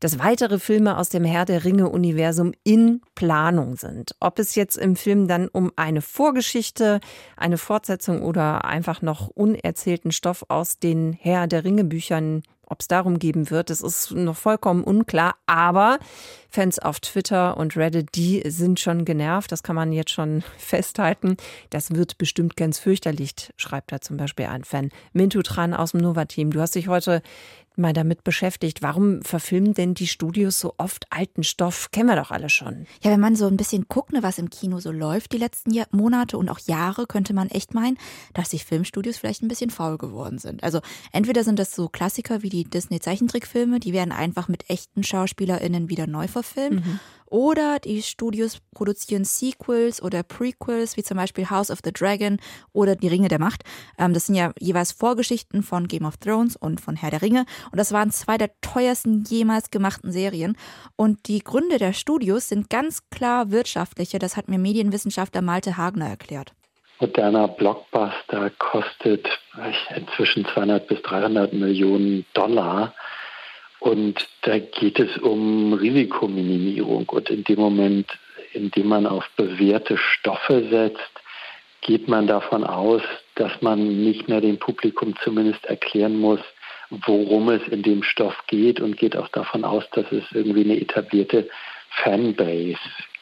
dass 0.01 0.19
weitere 0.19 0.59
Filme 0.59 0.99
aus 0.99 1.11
dem 1.11 1.25
Herr 1.25 1.45
der 1.45 1.65
Ringe-Universum 1.65 2.53
in 2.65 3.03
Planung 3.15 3.77
sind. 3.77 4.17
Ob 4.19 4.41
es 4.41 4.57
jetzt 4.57 4.77
im 4.77 4.97
Film 4.97 5.29
dann 5.29 5.47
um 5.47 5.71
eine 5.77 6.03
Vorgeschichte, 6.03 6.99
eine 7.37 7.57
Fortsetzung 7.57 8.23
oder 8.23 8.65
einfach 8.65 9.01
noch 9.01 9.29
unerzählten 9.29 10.11
Stoff 10.11 10.45
aus 10.49 10.81
den 10.81 11.13
Herr 11.13 11.47
der 11.47 11.65
Ringe-Büchern 11.65 12.43
ob 12.67 12.81
es 12.81 12.89
darum 12.89 13.19
geben 13.19 13.51
wird, 13.51 13.71
das 13.71 13.81
ist 13.81 14.11
noch 14.13 14.37
vollkommen 14.37 14.85
unklar. 14.85 15.37
Aber 15.47 15.99
Fans 16.51 16.79
auf 16.79 17.01
Twitter 17.01 17.57
und 17.57 17.77
Reddit, 17.77 18.09
die 18.15 18.43
sind 18.47 18.81
schon 18.81 19.05
genervt. 19.05 19.53
Das 19.53 19.63
kann 19.63 19.77
man 19.77 19.93
jetzt 19.93 20.11
schon 20.11 20.43
festhalten. 20.59 21.37
Das 21.71 21.93
wird 21.93 22.19
bestimmt 22.19 22.57
ganz 22.57 22.79
fürchterlich, 22.79 23.35
schreibt 23.57 23.93
da 23.93 24.01
zum 24.01 24.17
Beispiel 24.17 24.47
ein 24.47 24.65
Fan. 24.65 24.91
Mintu 25.13 25.43
Tran 25.43 25.75
aus 25.75 25.93
dem 25.93 26.01
Nova-Team. 26.01 26.51
Du 26.51 26.61
hast 26.61 26.75
dich 26.75 26.89
heute 26.89 27.23
mal 27.79 27.93
damit 27.93 28.25
beschäftigt. 28.25 28.83
Warum 28.83 29.23
verfilmen 29.23 29.75
denn 29.75 29.95
die 29.95 30.07
Studios 30.07 30.61
so 30.61 30.75
oft 30.79 31.07
alten 31.11 31.43
Stoff? 31.43 31.91
Kennen 31.91 32.09
wir 32.09 32.17
doch 32.17 32.31
alle 32.31 32.49
schon. 32.49 32.87
Ja, 33.03 33.11
wenn 33.11 33.21
man 33.21 33.37
so 33.37 33.47
ein 33.47 33.57
bisschen 33.57 33.87
guckt, 33.89 34.13
ne, 34.13 34.23
was 34.23 34.39
im 34.39 34.51
Kino 34.51 34.81
so 34.81 34.91
läuft 34.91 35.33
die 35.33 35.39
letzten 35.39 35.73
Jahr, 35.73 35.87
Monate 35.91 36.39
und 36.39 36.49
auch 36.49 36.59
Jahre, 36.61 37.07
könnte 37.07 37.35
man 37.35 37.49
echt 37.49 37.75
meinen, 37.75 37.99
dass 38.35 38.49
die 38.49 38.59
Filmstudios 38.59 39.19
vielleicht 39.19 39.43
ein 39.43 39.49
bisschen 39.49 39.71
faul 39.71 39.99
geworden 39.99 40.39
sind. 40.39 40.63
Also 40.63 40.81
entweder 41.13 41.45
sind 41.45 41.59
das 41.59 41.75
so 41.75 41.89
Klassiker 41.89 42.43
wie 42.43 42.51
die 42.51 42.65
Disney-Zeichentrickfilme, 42.65 43.81
die 43.81 43.93
werden 43.93 44.13
einfach 44.13 44.49
mit 44.49 44.69
echten 44.71 45.03
SchauspielerInnen 45.03 45.89
wieder 45.89 46.07
neu 46.07 46.29
verfilmt. 46.29 46.85
Mhm. 46.85 47.01
Oder 47.29 47.79
die 47.79 48.03
Studios 48.03 48.61
produzieren 48.75 49.25
Sequels 49.25 50.03
oder 50.03 50.23
Prequels, 50.23 50.97
wie 50.97 51.03
zum 51.03 51.17
Beispiel 51.17 51.51
House 51.51 51.71
of 51.71 51.81
the 51.85 51.93
Dragon 51.93 52.39
oder 52.73 52.97
Die 52.97 53.09
Ringe 53.09 53.29
der 53.29 53.39
Macht. 53.39 53.63
Ähm, 53.99 54.15
das 54.15 54.27
sind 54.27 54.35
ja 54.35 54.53
jeweils 54.59 54.93
Vorgeschichten 54.93 55.63
von 55.63 55.89
Game 55.89 56.05
of 56.05 56.17
Thrones 56.17 56.57
und 56.57 56.81
von 56.81 56.97
Herr 56.97 57.11
der 57.11 57.23
Ringe. 57.23 57.47
Und 57.71 57.79
das 57.79 57.93
waren 57.93 58.11
zwei 58.11 58.39
der 58.39 58.51
teuersten 58.61 59.25
jemals 59.25 59.71
gemachten 59.71 60.13
Serien. 60.13 60.57
Und 60.97 61.29
die 61.29 61.41
Gründe 61.41 61.79
der 61.79 61.93
Studios 61.93 62.49
sind 62.49 62.71
ganz 62.71 63.09
klar 63.11 63.51
wirtschaftliche. 63.51 64.19
Das 64.19 64.37
hat 64.37 64.49
mir 64.49 64.59
Medienwissenschaftler 64.59 65.43
Malte 65.43 65.77
Hagner 65.77 66.09
erklärt 66.09 66.53
moderner 67.01 67.49
Blockbuster 67.49 68.51
kostet 68.59 69.27
inzwischen 69.95 70.47
200 70.47 70.87
bis 70.87 71.03
300 71.03 71.53
Millionen 71.53 72.25
Dollar. 72.35 72.95
Und 73.87 74.27
da 74.43 74.59
geht 74.59 74.99
es 74.99 75.17
um 75.19 75.73
Risikominimierung. 75.73 77.09
Und 77.09 77.31
in 77.31 77.45
dem 77.45 77.61
Moment, 77.61 78.09
in 78.53 78.73
dem 78.73 78.89
man 78.89 79.07
auf 79.07 79.31
bewährte 79.37 79.97
Stoffe 79.97 80.67
setzt, 80.69 81.13
geht 81.83 82.09
man 82.09 82.27
davon 82.27 82.65
aus, 82.65 83.03
dass 83.37 83.63
man 83.63 84.03
nicht 84.03 84.27
mehr 84.29 84.41
dem 84.41 84.59
Publikum 84.59 85.15
zumindest 85.23 85.65
erklären 85.67 86.19
muss, 86.19 86.41
worum 86.91 87.49
es 87.49 87.63
in 87.69 87.85
dem 87.85 88.03
Stoff 88.03 88.37
geht 88.49 88.81
und 88.81 88.97
geht 88.97 89.17
auch 89.17 89.29
davon 89.29 89.65
aus, 89.65 89.85
dass 89.93 90.11
es 90.11 90.25
irgendwie 90.33 90.65
eine 90.65 90.81
etablierte 90.81 91.49
Fanbase 92.03 92.81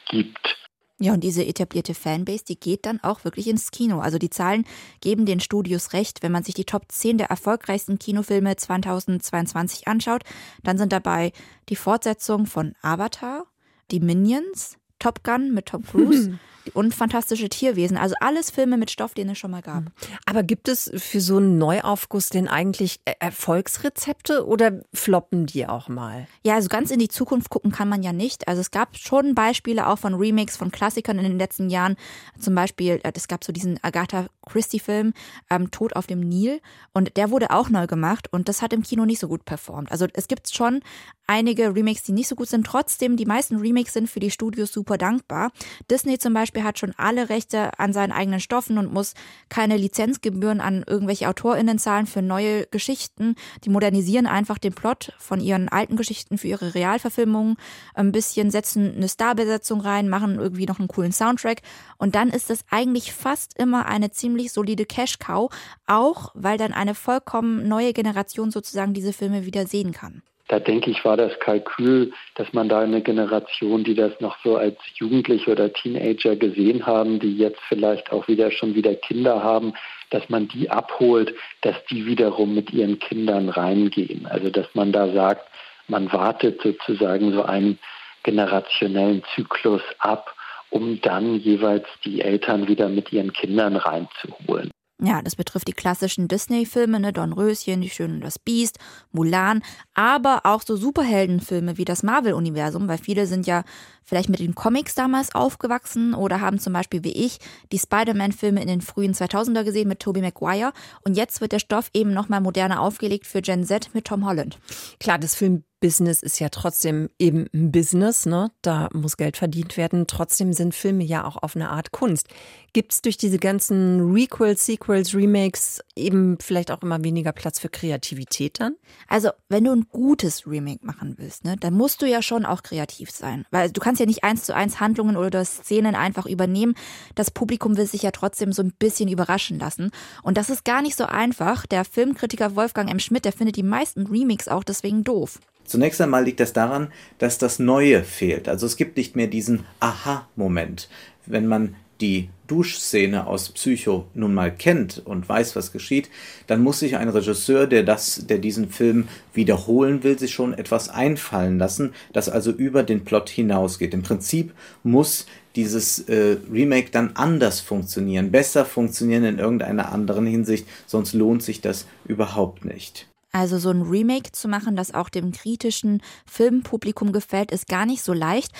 gibt. 0.09 0.57
Ja, 0.97 1.11
und 1.11 1.25
diese 1.25 1.45
etablierte 1.45 1.93
Fanbase, 1.93 2.45
die 2.45 2.57
geht 2.57 2.85
dann 2.85 3.01
auch 3.01 3.25
wirklich 3.25 3.47
ins 3.47 3.71
Kino. 3.71 3.99
Also 3.99 4.17
die 4.17 4.29
Zahlen 4.29 4.65
geben 5.01 5.25
den 5.25 5.41
Studios 5.41 5.91
recht. 5.91 6.23
Wenn 6.23 6.31
man 6.31 6.43
sich 6.43 6.53
die 6.53 6.63
Top 6.63 6.83
10 6.89 7.17
der 7.17 7.27
erfolgreichsten 7.27 7.99
Kinofilme 7.99 8.55
2022 8.55 9.89
anschaut, 9.89 10.23
dann 10.63 10.77
sind 10.77 10.93
dabei 10.93 11.33
die 11.67 11.75
Fortsetzung 11.75 12.45
von 12.45 12.75
Avatar, 12.81 13.45
die 13.91 13.99
Minions, 13.99 14.77
Top 15.05 15.23
Gun 15.23 15.53
mit 15.53 15.67
Tom 15.67 15.83
Cruise, 15.83 16.39
und 16.73 16.93
Fantastische 16.93 17.49
Tierwesen. 17.49 17.97
Also 17.97 18.15
alles 18.19 18.49
Filme 18.49 18.77
mit 18.77 18.89
Stoff, 18.89 19.13
den 19.13 19.29
es 19.29 19.37
schon 19.37 19.51
mal 19.51 19.61
gab. 19.61 19.83
Mhm. 19.83 19.91
Aber 20.25 20.43
gibt 20.43 20.67
es 20.67 20.91
für 20.95 21.21
so 21.21 21.37
einen 21.37 21.57
Neuaufguss 21.57 22.29
denn 22.29 22.47
eigentlich 22.47 22.99
äh, 23.05 23.13
Erfolgsrezepte 23.19 24.45
oder 24.47 24.81
floppen 24.93 25.45
die 25.45 25.67
auch 25.67 25.89
mal? 25.89 26.27
Ja, 26.43 26.55
also 26.55 26.69
ganz 26.69 26.91
in 26.91 26.99
die 26.99 27.07
Zukunft 27.07 27.49
gucken 27.49 27.71
kann 27.71 27.89
man 27.89 28.03
ja 28.03 28.13
nicht. 28.13 28.47
Also 28.47 28.61
es 28.61 28.71
gab 28.71 28.97
schon 28.97 29.35
Beispiele 29.35 29.87
auch 29.87 29.99
von 29.99 30.15
Remakes 30.15 30.57
von 30.57 30.71
Klassikern 30.71 31.19
in 31.19 31.25
den 31.25 31.37
letzten 31.37 31.69
Jahren. 31.69 31.95
Zum 32.39 32.55
Beispiel, 32.55 32.99
äh, 33.03 33.11
es 33.13 33.27
gab 33.27 33.43
so 33.43 33.53
diesen 33.53 33.79
Agatha 33.83 34.27
Christie-Film 34.45 35.13
ähm, 35.49 35.71
Tod 35.71 35.95
auf 35.95 36.07
dem 36.07 36.19
Nil 36.19 36.61
und 36.93 37.17
der 37.17 37.31
wurde 37.31 37.51
auch 37.51 37.69
neu 37.69 37.87
gemacht 37.87 38.31
und 38.31 38.49
das 38.49 38.61
hat 38.61 38.73
im 38.73 38.83
Kino 38.83 39.05
nicht 39.05 39.19
so 39.19 39.27
gut 39.27 39.45
performt. 39.45 39.91
Also 39.91 40.07
es 40.13 40.27
gibt 40.27 40.49
schon 40.53 40.81
einige 41.27 41.75
Remakes, 41.75 42.03
die 42.03 42.11
nicht 42.11 42.27
so 42.27 42.35
gut 42.35 42.49
sind. 42.49 42.65
Trotzdem, 42.65 43.17
die 43.17 43.25
meisten 43.25 43.57
Remakes 43.57 43.93
sind 43.93 44.09
für 44.09 44.19
die 44.19 44.31
Studios 44.31 44.71
super 44.71 44.97
dankbar. 44.97 45.51
Disney 45.89 46.17
zum 46.17 46.33
Beispiel 46.33 46.63
hat 46.63 46.79
schon 46.79 46.93
alle 46.97 47.29
Rechte 47.29 47.77
an 47.79 47.93
seinen 47.93 48.11
eigenen 48.11 48.39
Stoffen 48.39 48.77
und 48.77 48.93
muss 48.93 49.13
keine 49.49 49.77
Lizenzgebühren 49.77 50.61
an 50.61 50.83
irgendwelche 50.85 51.27
AutorInnen 51.27 51.79
zahlen 51.79 52.05
für 52.05 52.21
neue 52.21 52.67
Geschichten. 52.67 53.35
Die 53.63 53.69
modernisieren 53.69 54.27
einfach 54.27 54.57
den 54.57 54.73
Plot 54.73 55.13
von 55.17 55.41
ihren 55.41 55.69
alten 55.69 55.95
Geschichten 55.95 56.37
für 56.37 56.47
ihre 56.47 56.75
Realverfilmungen 56.75 57.57
ein 57.93 58.11
bisschen, 58.11 58.51
setzen 58.51 58.93
eine 58.95 59.09
Starbesetzung 59.09 59.81
rein, 59.81 60.09
machen 60.09 60.39
irgendwie 60.39 60.65
noch 60.65 60.79
einen 60.79 60.87
coolen 60.87 61.11
Soundtrack 61.11 61.61
und 61.97 62.15
dann 62.15 62.29
ist 62.29 62.49
es 62.49 62.65
eigentlich 62.69 63.13
fast 63.13 63.57
immer 63.57 63.85
eine 63.87 64.11
ziemlich 64.11 64.34
solide 64.43 64.85
Cash-Cow, 64.85 65.49
auch 65.87 66.31
weil 66.33 66.57
dann 66.57 66.73
eine 66.73 66.95
vollkommen 66.95 67.67
neue 67.67 67.93
Generation 67.93 68.51
sozusagen 68.51 68.93
diese 68.93 69.13
Filme 69.13 69.45
wieder 69.45 69.65
sehen 69.65 69.91
kann 69.91 70.21
da 70.47 70.59
denke 70.59 70.91
ich, 70.91 71.03
war 71.03 71.17
das 71.17 71.39
Kalkül, 71.39 72.13
dass 72.35 72.53
man 72.53 72.69
da 72.69 72.81
eine 72.81 73.01
Generation, 73.01 73.83
die 73.83 73.95
das 73.95 74.19
noch 74.19 74.37
so 74.43 74.57
als 74.57 74.77
Jugendliche 74.95 75.51
oder 75.51 75.73
Teenager 75.73 76.35
gesehen 76.35 76.85
haben, 76.85 77.19
die 77.19 77.35
jetzt 77.35 77.59
vielleicht 77.67 78.11
auch 78.11 78.27
wieder 78.27 78.51
schon 78.51 78.75
wieder 78.75 78.93
Kinder 78.93 79.43
haben, 79.43 79.73
dass 80.11 80.29
man 80.29 80.47
die 80.47 80.69
abholt, 80.69 81.33
dass 81.61 81.75
die 81.89 82.05
wiederum 82.05 82.53
mit 82.53 82.71
ihren 82.71 82.99
Kindern 82.99 83.49
reingehen. 83.49 84.27
Also 84.27 84.49
dass 84.51 84.67
man 84.75 84.91
da 84.91 85.11
sagt, 85.13 85.47
man 85.87 86.11
wartet 86.13 86.61
sozusagen 86.61 87.31
so 87.31 87.43
einen 87.43 87.79
generationellen 88.21 89.23
Zyklus 89.33 89.81
ab, 89.97 90.34
um 90.75 90.99
dann 90.99 91.39
jeweils 91.39 91.85
die 92.03 92.19
Eltern 92.19 92.67
wieder 92.67 92.89
mit 92.89 93.13
ihren 93.13 93.31
Kindern 93.31 93.77
reinzuholen. 93.77 94.71
Ja, 95.01 95.21
das 95.21 95.37
betrifft 95.37 95.69
die 95.69 95.73
klassischen 95.73 96.27
Disney-Filme, 96.27 96.99
ne, 96.99 97.13
Dornröschen, 97.13 97.79
Die 97.79 97.89
Schöne 97.89 98.15
und 98.15 98.21
das 98.21 98.39
Biest, 98.39 98.77
Mulan, 99.13 99.63
aber 99.95 100.41
auch 100.43 100.61
so 100.61 100.75
Superheldenfilme 100.75 101.77
wie 101.77 101.85
das 101.85 102.03
Marvel-Universum, 102.03 102.87
weil 102.87 102.97
viele 102.97 103.25
sind 103.25 103.47
ja 103.47 103.63
vielleicht 104.03 104.29
mit 104.29 104.39
den 104.39 104.53
Comics 104.53 104.93
damals 104.93 105.33
aufgewachsen 105.33 106.13
oder 106.13 106.41
haben 106.41 106.59
zum 106.59 106.73
Beispiel 106.73 107.03
wie 107.03 107.13
ich 107.25 107.39
die 107.71 107.79
Spider-Man-Filme 107.79 108.61
in 108.61 108.67
den 108.67 108.81
frühen 108.81 109.13
2000er 109.13 109.63
gesehen 109.63 109.87
mit 109.87 109.99
Tobey 109.99 110.21
Maguire 110.21 110.73
und 111.03 111.17
jetzt 111.17 111.41
wird 111.41 111.53
der 111.53 111.59
Stoff 111.59 111.89
eben 111.93 112.13
nochmal 112.13 112.41
moderner 112.41 112.81
aufgelegt 112.81 113.25
für 113.25 113.41
Gen 113.41 113.63
Z 113.63 113.89
mit 113.93 114.05
Tom 114.05 114.25
Holland. 114.25 114.59
Klar, 114.99 115.17
das 115.17 115.33
Film 115.33 115.63
Business 115.85 116.23
ist 116.23 116.39
ja 116.39 116.49
trotzdem 116.49 117.09
eben 117.19 117.45
ein 117.53 117.71
Business, 117.71 118.25
ne? 118.25 118.49
Da 118.63 118.89
muss 118.93 119.17
Geld 119.17 119.37
verdient 119.37 119.77
werden. 119.77 120.07
Trotzdem 120.07 120.51
sind 120.51 120.73
Filme 120.73 121.03
ja 121.03 121.25
auch 121.25 121.37
auf 121.43 121.55
eine 121.55 121.69
Art 121.69 121.91
Kunst. 121.91 122.27
Gibt 122.73 122.93
es 122.93 123.01
durch 123.03 123.17
diese 123.17 123.37
ganzen 123.37 124.11
Requels, 124.11 124.65
Sequels, 124.65 125.13
Remakes 125.13 125.81
eben 125.95 126.39
vielleicht 126.41 126.71
auch 126.71 126.81
immer 126.81 127.03
weniger 127.03 127.33
Platz 127.33 127.59
für 127.59 127.69
Kreativität 127.69 128.59
dann? 128.59 128.77
Also, 129.07 129.29
wenn 129.47 129.65
du 129.65 129.84
gutes 129.89 130.47
Remake 130.47 130.85
machen 130.85 131.15
willst, 131.17 131.43
ne, 131.45 131.55
dann 131.59 131.73
musst 131.73 132.01
du 132.01 132.05
ja 132.05 132.21
schon 132.21 132.45
auch 132.45 132.63
kreativ 132.63 133.11
sein. 133.11 133.45
Weil 133.51 133.71
du 133.71 133.79
kannst 133.79 133.99
ja 133.99 134.05
nicht 134.05 134.23
eins 134.23 134.43
zu 134.43 134.55
eins 134.55 134.79
Handlungen 134.79 135.17
oder 135.17 135.43
Szenen 135.45 135.95
einfach 135.95 136.25
übernehmen. 136.25 136.75
Das 137.15 137.31
Publikum 137.31 137.77
will 137.77 137.87
sich 137.87 138.03
ja 138.03 138.11
trotzdem 138.11 138.51
so 138.51 138.61
ein 138.61 138.73
bisschen 138.77 139.09
überraschen 139.09 139.59
lassen. 139.59 139.91
Und 140.23 140.37
das 140.37 140.49
ist 140.49 140.65
gar 140.65 140.81
nicht 140.81 140.95
so 140.95 141.05
einfach. 141.05 141.65
Der 141.65 141.85
Filmkritiker 141.85 142.55
Wolfgang 142.55 142.89
M. 142.89 142.99
Schmidt, 142.99 143.25
der 143.25 143.33
findet 143.33 143.55
die 143.55 143.63
meisten 143.63 144.07
Remakes 144.07 144.47
auch 144.47 144.63
deswegen 144.63 145.03
doof. 145.03 145.39
Zunächst 145.65 145.99
einmal 146.01 146.23
liegt 146.23 146.39
das 146.39 146.53
daran, 146.53 146.91
dass 147.17 147.37
das 147.37 147.59
Neue 147.59 148.03
fehlt. 148.03 148.47
Also 148.47 148.65
es 148.65 148.77
gibt 148.77 148.97
nicht 148.97 149.15
mehr 149.15 149.27
diesen 149.27 149.65
Aha-Moment. 149.79 150.89
Wenn 151.25 151.47
man 151.47 151.75
die 152.01 152.29
Duschszene 152.47 153.25
aus 153.25 153.49
Psycho 153.49 154.05
nun 154.13 154.33
mal 154.33 154.53
kennt 154.53 155.01
und 155.05 155.27
weiß, 155.27 155.55
was 155.55 155.71
geschieht, 155.71 156.09
dann 156.45 156.61
muss 156.61 156.79
sich 156.79 156.97
ein 156.97 157.09
Regisseur, 157.09 157.67
der 157.67 157.83
das, 157.83 158.27
der 158.27 158.37
diesen 158.37 158.69
Film 158.69 159.07
wiederholen 159.33 160.03
will, 160.03 160.19
sich 160.19 160.33
schon 160.33 160.53
etwas 160.53 160.89
einfallen 160.89 161.57
lassen, 161.57 161.93
das 162.13 162.29
also 162.29 162.51
über 162.51 162.83
den 162.83 163.03
Plot 163.03 163.29
hinausgeht. 163.29 163.93
Im 163.93 164.03
Prinzip 164.03 164.53
muss 164.83 165.25
dieses 165.55 165.99
äh, 166.09 166.37
Remake 166.51 166.91
dann 166.91 167.11
anders 167.15 167.61
funktionieren, 167.61 168.29
besser 168.31 168.65
funktionieren 168.65 169.23
in 169.23 169.39
irgendeiner 169.39 169.91
anderen 169.91 170.27
Hinsicht, 170.27 170.67
sonst 170.85 171.13
lohnt 171.13 171.43
sich 171.43 171.61
das 171.61 171.87
überhaupt 172.05 172.65
nicht. 172.65 173.07
Also 173.35 173.57
so 173.57 173.69
ein 173.69 173.81
Remake 173.81 174.31
zu 174.31 174.47
machen, 174.47 174.77
das 174.77 174.93
auch 174.93 175.09
dem 175.09 175.33
kritischen 175.33 176.01
Filmpublikum 176.25 177.11
gefällt, 177.11 177.51
ist 177.51 177.67
gar 177.67 177.85
nicht 177.85 178.01
so 178.01 178.13
leicht. 178.13 178.53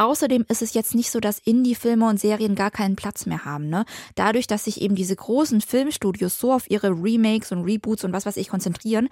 Außerdem 0.00 0.46
ist 0.48 0.62
es 0.62 0.72
jetzt 0.72 0.94
nicht 0.94 1.10
so, 1.10 1.20
dass 1.20 1.40
Indie-Filme 1.40 2.08
und 2.08 2.18
Serien 2.18 2.54
gar 2.54 2.70
keinen 2.70 2.96
Platz 2.96 3.26
mehr 3.26 3.44
haben. 3.44 3.68
Ne? 3.68 3.84
Dadurch, 4.14 4.46
dass 4.46 4.64
sich 4.64 4.80
eben 4.80 4.94
diese 4.94 5.14
großen 5.14 5.60
Filmstudios 5.60 6.38
so 6.38 6.54
auf 6.54 6.70
ihre 6.70 6.88
Remakes 6.88 7.52
und 7.52 7.64
Reboots 7.64 8.04
und 8.04 8.14
was 8.14 8.24
weiß 8.24 8.38
ich 8.38 8.48
konzentrieren, 8.48 9.10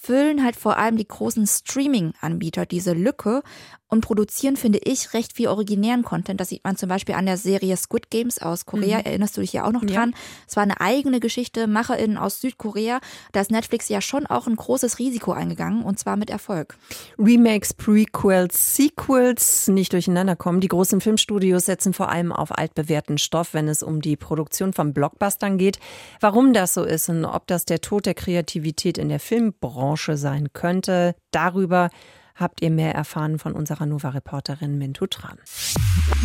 füllen 0.00 0.44
halt 0.44 0.54
vor 0.54 0.78
allem 0.78 0.96
die 0.96 1.08
großen 1.08 1.44
Streaming-Anbieter 1.44 2.66
diese 2.66 2.92
Lücke 2.92 3.42
und 3.88 4.02
produzieren, 4.02 4.56
finde 4.56 4.78
ich, 4.84 5.14
recht 5.14 5.32
viel 5.34 5.48
originären 5.48 6.02
Content. 6.02 6.40
Das 6.40 6.50
sieht 6.50 6.62
man 6.62 6.76
zum 6.76 6.88
Beispiel 6.88 7.14
an 7.14 7.26
der 7.26 7.36
Serie 7.36 7.76
Squid 7.76 8.10
Games 8.10 8.40
aus 8.40 8.66
Korea. 8.66 8.98
Mhm. 8.98 9.04
Erinnerst 9.06 9.36
du 9.36 9.40
dich 9.40 9.52
ja 9.54 9.64
auch 9.64 9.72
noch 9.72 9.84
dran? 9.84 10.10
Ja. 10.10 10.16
Es 10.46 10.56
war 10.56 10.62
eine 10.62 10.80
eigene 10.80 11.20
Geschichte, 11.20 11.66
MacherInnen 11.66 12.18
aus 12.18 12.40
Südkorea. 12.40 13.00
Da 13.32 13.40
ist 13.40 13.50
Netflix 13.50 13.88
ja 13.88 14.00
schon 14.00 14.26
auch 14.26 14.46
ein 14.46 14.56
großes 14.56 14.98
Risiko 14.98 15.32
eingegangen 15.32 15.82
und 15.82 15.98
zwar 15.98 16.16
mit 16.16 16.30
Erfolg. 16.30 16.76
Remakes, 17.18 17.72
Prequels, 17.72 18.76
Sequels 18.76 19.68
nicht 19.68 19.92
durcheinander 19.92 20.27
kommen. 20.36 20.60
Die 20.60 20.68
großen 20.68 21.00
Filmstudios 21.00 21.66
setzen 21.66 21.92
vor 21.92 22.10
allem 22.10 22.32
auf 22.32 22.56
altbewährten 22.56 23.18
Stoff, 23.18 23.54
wenn 23.54 23.68
es 23.68 23.82
um 23.82 24.00
die 24.00 24.16
Produktion 24.16 24.72
von 24.72 24.92
Blockbustern 24.92 25.58
geht. 25.58 25.78
Warum 26.20 26.52
das 26.52 26.74
so 26.74 26.84
ist 26.84 27.08
und 27.08 27.24
ob 27.24 27.46
das 27.46 27.64
der 27.64 27.80
Tod 27.80 28.06
der 28.06 28.14
Kreativität 28.14 28.98
in 28.98 29.08
der 29.08 29.20
Filmbranche 29.20 30.16
sein 30.16 30.52
könnte, 30.52 31.14
darüber 31.30 31.90
habt 32.34 32.62
ihr 32.62 32.70
mehr 32.70 32.94
erfahren 32.94 33.38
von 33.38 33.52
unserer 33.52 33.86
Nova-Reporterin 33.86 34.78
Mintu 34.78 35.06
Tran. 35.06 35.38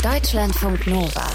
Deutschlandfunk 0.03 0.87
Nova. 0.87 1.27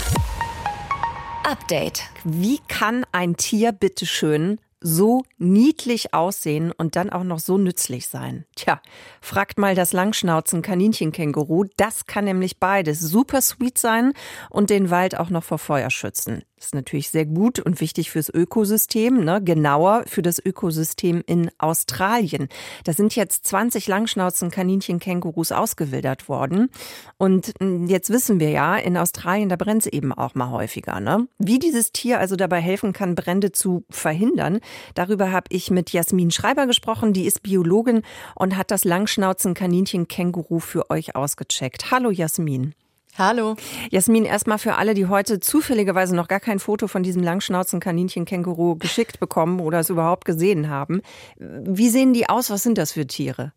Update. 1.45 2.03
Wie 2.25 2.59
kann 2.69 3.05
ein 3.13 3.37
Tier 3.37 3.73
bitteschön 3.73 4.59
so 4.81 5.25
niedlich 5.38 6.14
aussehen 6.14 6.73
und 6.73 6.97
dann 6.97 7.11
auch 7.11 7.25
noch 7.25 7.38
so 7.38 7.59
nützlich 7.59 8.09
sein? 8.09 8.45
Tja, 8.57 8.81
fragt 9.21 9.59
mal 9.59 9.75
das 9.75 9.93
Langschnauzen 9.93 10.62
Kaninchenkänguru. 10.62 11.64
Das 11.77 12.07
kann 12.07 12.25
nämlich 12.25 12.59
beides 12.59 13.01
super 13.01 13.41
sweet 13.41 13.79
sein 13.79 14.12
und 14.51 14.71
den 14.71 14.91
Wald 14.91 15.19
auch 15.19 15.31
noch 15.31 15.45
vor 15.45 15.59
Feuer 15.59 15.91
schützen. 15.91 16.43
Das 16.59 16.66
ist 16.66 16.75
natürlich 16.75 17.11
sehr 17.11 17.25
gut 17.25 17.61
und 17.61 17.81
wichtig 17.81 18.11
fürs 18.11 18.29
Ökosystem, 18.29 19.25
ne? 19.25 19.40
genauer 19.40 20.03
für 20.09 20.23
das 20.23 20.44
Ökosystem 20.44 21.23
in 21.25 21.53
Australien. 21.59 22.49
Da 22.83 22.92
sind 22.92 23.14
jetzt 23.14 23.47
20 23.47 23.87
Langschnauzen-Kaninchen-Kängurus 23.87 25.53
ausgewildert 25.53 26.29
worden. 26.29 26.71
Und 27.16 27.53
hm, 27.61 27.87
jetzt 27.87 28.11
wissen 28.11 28.40
wir 28.40 28.51
ja, 28.51 28.75
in 28.75 28.97
Australien, 28.97 29.49
da 29.49 29.55
brennt 29.55 29.83
es 29.83 29.92
eben 29.92 30.12
auch 30.12 30.35
mal 30.35 30.51
häufiger. 30.51 30.99
Ne? 30.99 31.29
Wie 31.38 31.61
dieses 31.61 31.92
Tier 31.92 32.18
also 32.18 32.35
dabei 32.35 32.61
helfen 32.61 32.92
kann, 32.92 33.14
Brände 33.14 33.53
zu 33.53 33.85
verhindern, 33.88 34.59
darüber 34.94 35.31
habe 35.31 35.47
ich 35.51 35.71
mit 35.71 35.90
Jasmin 35.92 36.33
Schreiber 36.33 36.66
gesprochen. 36.66 37.12
Die 37.12 37.27
ist 37.27 37.44
Biologin 37.44 38.03
und 38.35 38.57
hat 38.57 38.73
das 38.73 38.83
Langschnauzen-Kaninchen-Känguru 38.85 40.59
für 40.59 40.90
euch 40.90 41.14
ausgecheckt. 41.14 41.92
Hallo 41.92 42.11
Jasmin. 42.11 42.75
Hallo. 43.19 43.57
Jasmin, 43.91 44.25
erstmal 44.25 44.59
für 44.59 44.77
alle, 44.77 44.95
die 44.95 45.07
heute 45.07 45.41
zufälligerweise 45.41 46.15
noch 46.15 46.29
gar 46.29 46.39
kein 46.39 46.61
Foto 46.61 46.87
von 46.87 47.03
diesem 47.03 47.25
Langschnauzen-Kaninchen-Känguru 47.25 48.77
geschickt 48.77 49.19
bekommen 49.19 49.59
oder 49.59 49.81
es 49.81 49.91
überhaupt 49.91 50.25
gesehen 50.25 50.71
haben. 50.71 51.03
Wie 51.37 51.89
sehen 51.89 52.13
die 52.13 52.29
aus? 52.29 52.49
Was 52.49 52.63
sind 52.63 52.79
das 52.79 52.93
für 52.93 53.09
Tiere? 53.09 53.53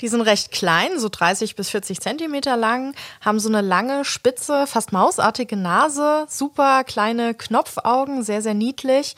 Die 0.00 0.08
sind 0.08 0.22
recht 0.22 0.50
klein, 0.50 0.98
so 0.98 1.08
30 1.08 1.54
bis 1.54 1.70
40 1.70 2.00
Zentimeter 2.00 2.56
lang, 2.56 2.94
haben 3.20 3.38
so 3.38 3.48
eine 3.48 3.60
lange, 3.60 4.04
spitze, 4.04 4.66
fast 4.66 4.92
mausartige 4.92 5.56
Nase, 5.56 6.26
super 6.28 6.82
kleine 6.82 7.34
Knopfaugen, 7.34 8.24
sehr, 8.24 8.42
sehr 8.42 8.54
niedlich 8.54 9.14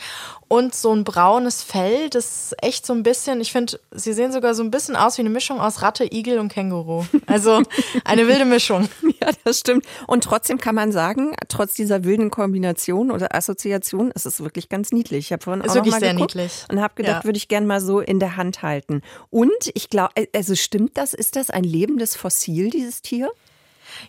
und 0.52 0.74
so 0.74 0.92
ein 0.92 1.04
braunes 1.04 1.62
Fell, 1.62 2.10
das 2.10 2.56
echt 2.60 2.84
so 2.84 2.92
ein 2.92 3.04
bisschen, 3.04 3.40
ich 3.40 3.52
finde, 3.52 3.78
sie 3.92 4.12
sehen 4.12 4.32
sogar 4.32 4.56
so 4.56 4.64
ein 4.64 4.72
bisschen 4.72 4.96
aus 4.96 5.16
wie 5.16 5.22
eine 5.22 5.30
Mischung 5.30 5.60
aus 5.60 5.80
Ratte, 5.80 6.04
Igel 6.12 6.40
und 6.40 6.48
Känguru. 6.52 7.04
Also 7.28 7.62
eine 8.04 8.26
wilde 8.26 8.44
Mischung. 8.44 8.88
ja, 9.22 9.30
das 9.44 9.60
stimmt. 9.60 9.86
Und 10.08 10.24
trotzdem 10.24 10.58
kann 10.58 10.74
man 10.74 10.90
sagen, 10.90 11.36
trotz 11.46 11.74
dieser 11.74 12.02
wilden 12.02 12.30
Kombination 12.30 13.12
oder 13.12 13.32
Assoziation, 13.32 14.10
es 14.12 14.26
ist 14.26 14.42
wirklich 14.42 14.68
ganz 14.68 14.90
niedlich. 14.90 15.26
Ich 15.26 15.32
habe 15.32 15.44
vorhin 15.44 15.62
ist 15.62 15.70
auch 15.70 15.76
wirklich 15.76 15.94
noch 15.94 16.00
mal 16.00 16.04
sehr 16.04 16.14
geguckt 16.14 16.34
niedlich. 16.34 16.64
und 16.68 16.80
habe 16.82 16.94
gedacht, 16.96 17.22
Ja. 17.22 17.24
würde 17.24 17.36
ich 17.36 17.46
gerne 17.46 17.68
mal 17.68 17.80
so 17.80 18.00
in 18.00 18.18
der 18.18 18.36
Hand 18.36 18.62
halten. 18.62 19.02
Und 19.30 19.70
ich 19.74 19.88
glaube, 19.88 20.14
also 20.34 20.56
stimmt 20.56 20.96
das? 20.98 21.14
Ist 21.14 21.36
das 21.36 21.50
ein 21.50 21.62
lebendes 21.62 22.16
Fossil, 22.16 22.70
dieses 22.70 23.02
Tier? 23.02 23.30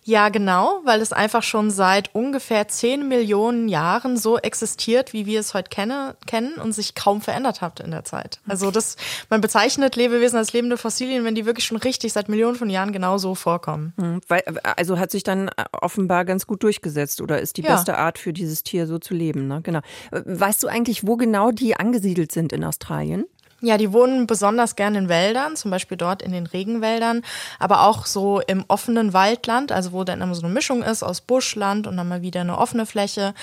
Ja, 0.04 0.30
genau, 0.30 0.82
weil 0.84 1.02
es 1.02 1.14
einfach 1.14 1.44
schon 1.44 1.72
seit 1.72 2.14
ungefähr 2.16 2.68
10 2.68 3.08
Millionen 3.08 3.68
Jahren 3.68 4.18
so 4.18 4.38
existiert, 4.38 5.14
wie 5.14 5.26
wir 5.26 5.40
es 5.40 5.54
heute 5.54 5.70
kenne, 5.70 6.16
kennen 6.28 6.54
und 6.56 6.74
sich 6.74 6.96
kaum 6.96 7.22
verändert 7.22 7.62
hat 7.62 7.80
in 7.80 7.92
der 7.92 8.04
Zeit. 8.04 8.40
Also 8.48 8.72
das, 8.72 8.96
man 9.30 9.42
bezeichnet 9.42 9.96
Lebewesen 9.96 10.38
als 10.38 10.54
lebende 10.54 10.78
Fossilien, 10.78 11.24
wenn 11.24 11.36
die 11.36 11.46
wirklich 11.46 11.66
schon 11.66 11.78
richtig 11.78 12.14
seit 12.14 12.30
Millionen 12.30 12.56
von 12.56 12.70
Jahren 12.70 12.92
genau 12.92 13.18
so 13.18 13.36
vorkommen. 13.36 13.94
Hm, 14.00 14.22
Weil, 14.28 14.44
also 14.78 15.00
hat 15.00 15.12
sich 15.12 15.24
dann 15.24 15.50
offenbar 15.72 16.26
ganz 16.26 16.48
gut 16.48 16.64
durchgesetzt 16.64 17.22
oder 17.22 17.40
ist 17.40 17.58
die 17.58 17.62
Ja. 17.62 17.76
beste 17.76 17.98
Art 17.98 18.18
für 18.18 18.34
dieses 18.34 18.64
Tier 18.64 18.88
so 18.88 19.00
zu 19.00 19.14
leben. 19.14 19.48
Ne? 19.48 19.62
Genau. 19.62 19.82
Weißt 20.12 20.62
du 20.64 20.68
eigentlich, 20.68 21.06
wo 21.08 21.18
genau 21.18 21.52
die 21.52 21.76
angesiedelt 21.76 22.32
sind 22.32 22.54
in 22.54 22.64
Australien? 22.64 23.26
Ja, 23.64 23.78
die 23.78 23.94
wohnen 23.94 24.26
besonders 24.26 24.76
gern 24.76 24.96
in 24.96 25.08
Wäldern, 25.08 25.56
zum 25.56 25.70
Beispiel 25.70 25.96
dort 25.96 26.24
in 26.24 26.32
den 26.32 26.48
Regenwäldern, 26.48 27.22
aber 27.60 27.84
auch 27.84 28.08
so 28.08 28.42
im 28.42 28.66
offenen 28.68 29.14
Waldland, 29.14 29.72
also 29.72 29.92
wo 29.92 30.04
dann 30.04 30.22
immer 30.22 30.34
so 30.34 30.44
eine 30.44 30.54
Mischung 30.54 30.82
ist 30.82 31.04
aus 31.04 31.22
Buschland 31.22 31.86
und 31.86 31.96
dann 31.96 32.08
mal 32.08 32.24
wieder 32.24 32.42
eine 32.42 32.58
offene 32.58 32.88
Fläche. 32.88 33.36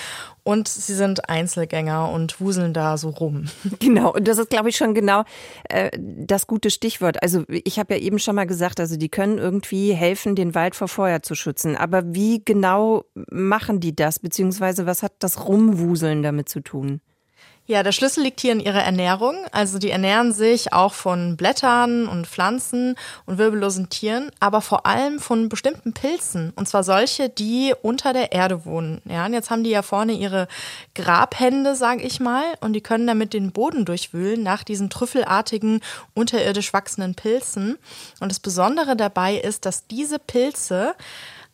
Und 0.42 0.66
sie 0.66 0.94
sind 0.94 1.28
Einzelgänger 1.28 2.11
und 2.11 2.40
wuseln 2.40 2.72
da 2.72 2.96
so 2.96 3.11
rum. 3.11 3.44
Genau, 3.81 4.12
und 4.12 4.26
das 4.26 4.38
ist, 4.38 4.50
glaube 4.50 4.70
ich, 4.70 4.76
schon 4.76 4.92
genau 4.94 5.24
äh, 5.68 5.90
das 5.96 6.46
gute 6.46 6.70
Stichwort. 6.70 7.22
Also 7.22 7.44
ich 7.48 7.78
habe 7.78 7.94
ja 7.94 8.00
eben 8.00 8.18
schon 8.18 8.35
mal 8.35 8.46
gesagt, 8.46 8.81
also 8.81 8.96
die 8.96 9.09
können 9.09 9.38
irgendwie 9.38 9.92
helfen, 9.92 10.35
den 10.35 10.54
Wald 10.54 10.74
vor 10.74 10.88
Feuer 10.88 11.22
zu 11.22 11.35
schützen. 11.35 11.76
Aber 11.76 12.02
wie 12.14 12.42
genau 12.44 13.04
machen 13.31 13.78
die 13.78 13.94
das? 13.94 14.18
Beziehungsweise 14.18 14.85
was 14.87 15.02
hat 15.02 15.12
das 15.20 15.46
Rumwuseln 15.46 16.22
damit 16.22 16.48
zu 16.48 16.61
tun? 16.61 17.00
Ja, 17.70 17.83
der 17.83 17.92
Schlüssel 17.92 18.22
liegt 18.22 18.40
hier 18.40 18.52
in 18.52 18.61
ihrer 18.61 18.83
Ernährung. 18.83 19.44
Also 19.52 19.78
die 19.78 19.90
ernähren 19.90 20.33
sich 20.33 20.72
auch 20.72 20.94
von 20.94 21.37
Blättern 21.37 22.09
und 22.09 22.26
Pflanzen 22.26 22.96
und 23.26 23.37
wirbellosen 23.37 23.90
Tieren, 23.90 24.31
aber 24.40 24.62
vor 24.62 24.87
allem 24.87 25.18
von 25.18 25.50
bestimmten 25.50 25.92
Pilzen. 25.92 26.54
Und 26.57 26.66
zwar 26.66 26.83
solche, 26.83 27.28
die 27.28 27.74
unter 27.83 28.14
der 28.14 28.33
Erde 28.33 28.64
wohnen. 28.64 29.02
Ja, 29.04 29.26
und 29.26 29.35
jetzt 29.35 29.50
haben 29.50 29.64
die 29.64 29.70
ja 29.70 29.83
vorne 29.83 30.14
ihre 30.14 30.48
Grabhände, 30.94 31.74
sage 31.74 32.04
ich 32.04 32.20
mal, 32.20 32.46
und 32.61 32.72
die 32.72 32.81
können 32.81 33.07
damit 33.07 33.35
den 33.35 33.52
Boden 33.52 33.85
durchwühlen 33.85 34.42
nach 34.42 34.64
diesen 34.64 34.88
trüffelartigen, 34.88 35.83
unterirdisch 36.14 36.72
wachsenden 36.72 37.16
Pilzen. 37.16 37.76
Und 38.20 38.33
das 38.33 38.40
Besondere 38.40 38.96
dabei 38.96 39.35
ist, 39.37 39.66
dass 39.66 39.87
diese 39.87 40.18
Pilze 40.18 40.94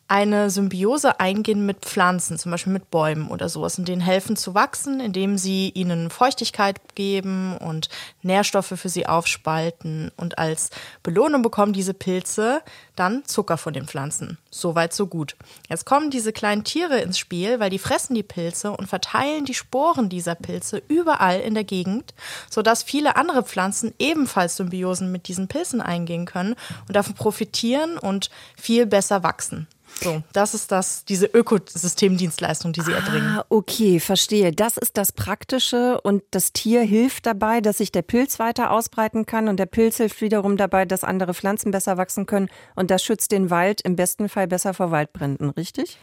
eine 0.07 0.51
Symbiose 0.51 1.19
eingehen 1.19 1.65
mit 1.65 1.79
Pflanzen, 1.79 2.37
zum 2.37 2.51
Beispiel 2.51 2.73
mit 2.73 2.91
Bäumen 2.91 3.29
oder 3.29 3.49
sowas, 3.49 3.79
und 3.79 3.87
denen 3.87 4.01
helfen 4.01 4.35
zu 4.35 4.53
wachsen, 4.53 4.99
indem 4.99 5.39
sie 5.39 5.69
ihnen 5.69 6.11
Feuchtigkeit 6.11 6.79
geben 6.93 7.57
und 7.57 7.89
Nährstoffe 8.21 8.73
für 8.75 8.89
sie 8.89 9.07
aufspalten. 9.07 10.11
Und 10.15 10.37
als 10.37 10.69
Belohnung 11.01 11.41
bekommen 11.41 11.73
diese 11.73 11.95
Pilze 11.95 12.61
dann 12.95 13.25
Zucker 13.25 13.57
von 13.57 13.73
den 13.73 13.87
Pflanzen. 13.87 14.37
Soweit, 14.51 14.93
so 14.93 15.07
gut. 15.07 15.35
Jetzt 15.69 15.85
kommen 15.85 16.11
diese 16.11 16.31
kleinen 16.31 16.63
Tiere 16.63 16.99
ins 16.99 17.17
Spiel, 17.17 17.59
weil 17.59 17.71
die 17.71 17.79
fressen 17.79 18.13
die 18.13 18.23
Pilze 18.23 18.71
und 18.71 18.87
verteilen 18.87 19.45
die 19.45 19.55
Sporen 19.55 20.07
dieser 20.07 20.35
Pilze 20.35 20.83
überall 20.87 21.39
in 21.39 21.55
der 21.55 21.63
Gegend, 21.63 22.13
sodass 22.49 22.83
viele 22.83 23.15
andere 23.15 23.43
Pflanzen 23.43 23.93
ebenfalls 23.97 24.57
Symbiosen 24.57 25.11
mit 25.11 25.27
diesen 25.27 25.47
Pilzen 25.47 25.81
eingehen 25.81 26.25
können 26.25 26.55
und 26.87 26.95
davon 26.95 27.15
profitieren 27.15 27.97
und 27.97 28.29
viel 28.55 28.85
besser 28.85 29.23
wachsen. 29.23 29.67
So, 30.01 30.21
das 30.33 30.53
ist 30.53 30.71
das, 30.71 31.05
diese 31.05 31.25
Ökosystemdienstleistung, 31.25 32.73
die 32.73 32.81
sie 32.81 32.91
erbringen. 32.91 33.37
Ah, 33.37 33.45
okay, 33.49 33.99
verstehe. 33.99 34.51
Das 34.51 34.77
ist 34.77 34.97
das 34.97 35.11
Praktische 35.11 35.99
und 36.01 36.23
das 36.31 36.53
Tier 36.53 36.81
hilft 36.81 37.25
dabei, 37.25 37.61
dass 37.61 37.77
sich 37.77 37.91
der 37.91 38.01
Pilz 38.01 38.39
weiter 38.39 38.71
ausbreiten 38.71 39.25
kann 39.25 39.47
und 39.47 39.57
der 39.57 39.65
Pilz 39.65 39.97
hilft 39.97 40.21
wiederum 40.21 40.57
dabei, 40.57 40.85
dass 40.85 41.03
andere 41.03 41.33
Pflanzen 41.33 41.71
besser 41.71 41.97
wachsen 41.97 42.25
können 42.25 42.49
und 42.75 42.91
das 42.91 43.03
schützt 43.03 43.31
den 43.31 43.49
Wald 43.49 43.81
im 43.81 43.95
besten 43.95 44.29
Fall 44.29 44.47
besser 44.47 44.73
vor 44.73 44.91
Waldbränden, 44.91 45.49
richtig? 45.51 45.97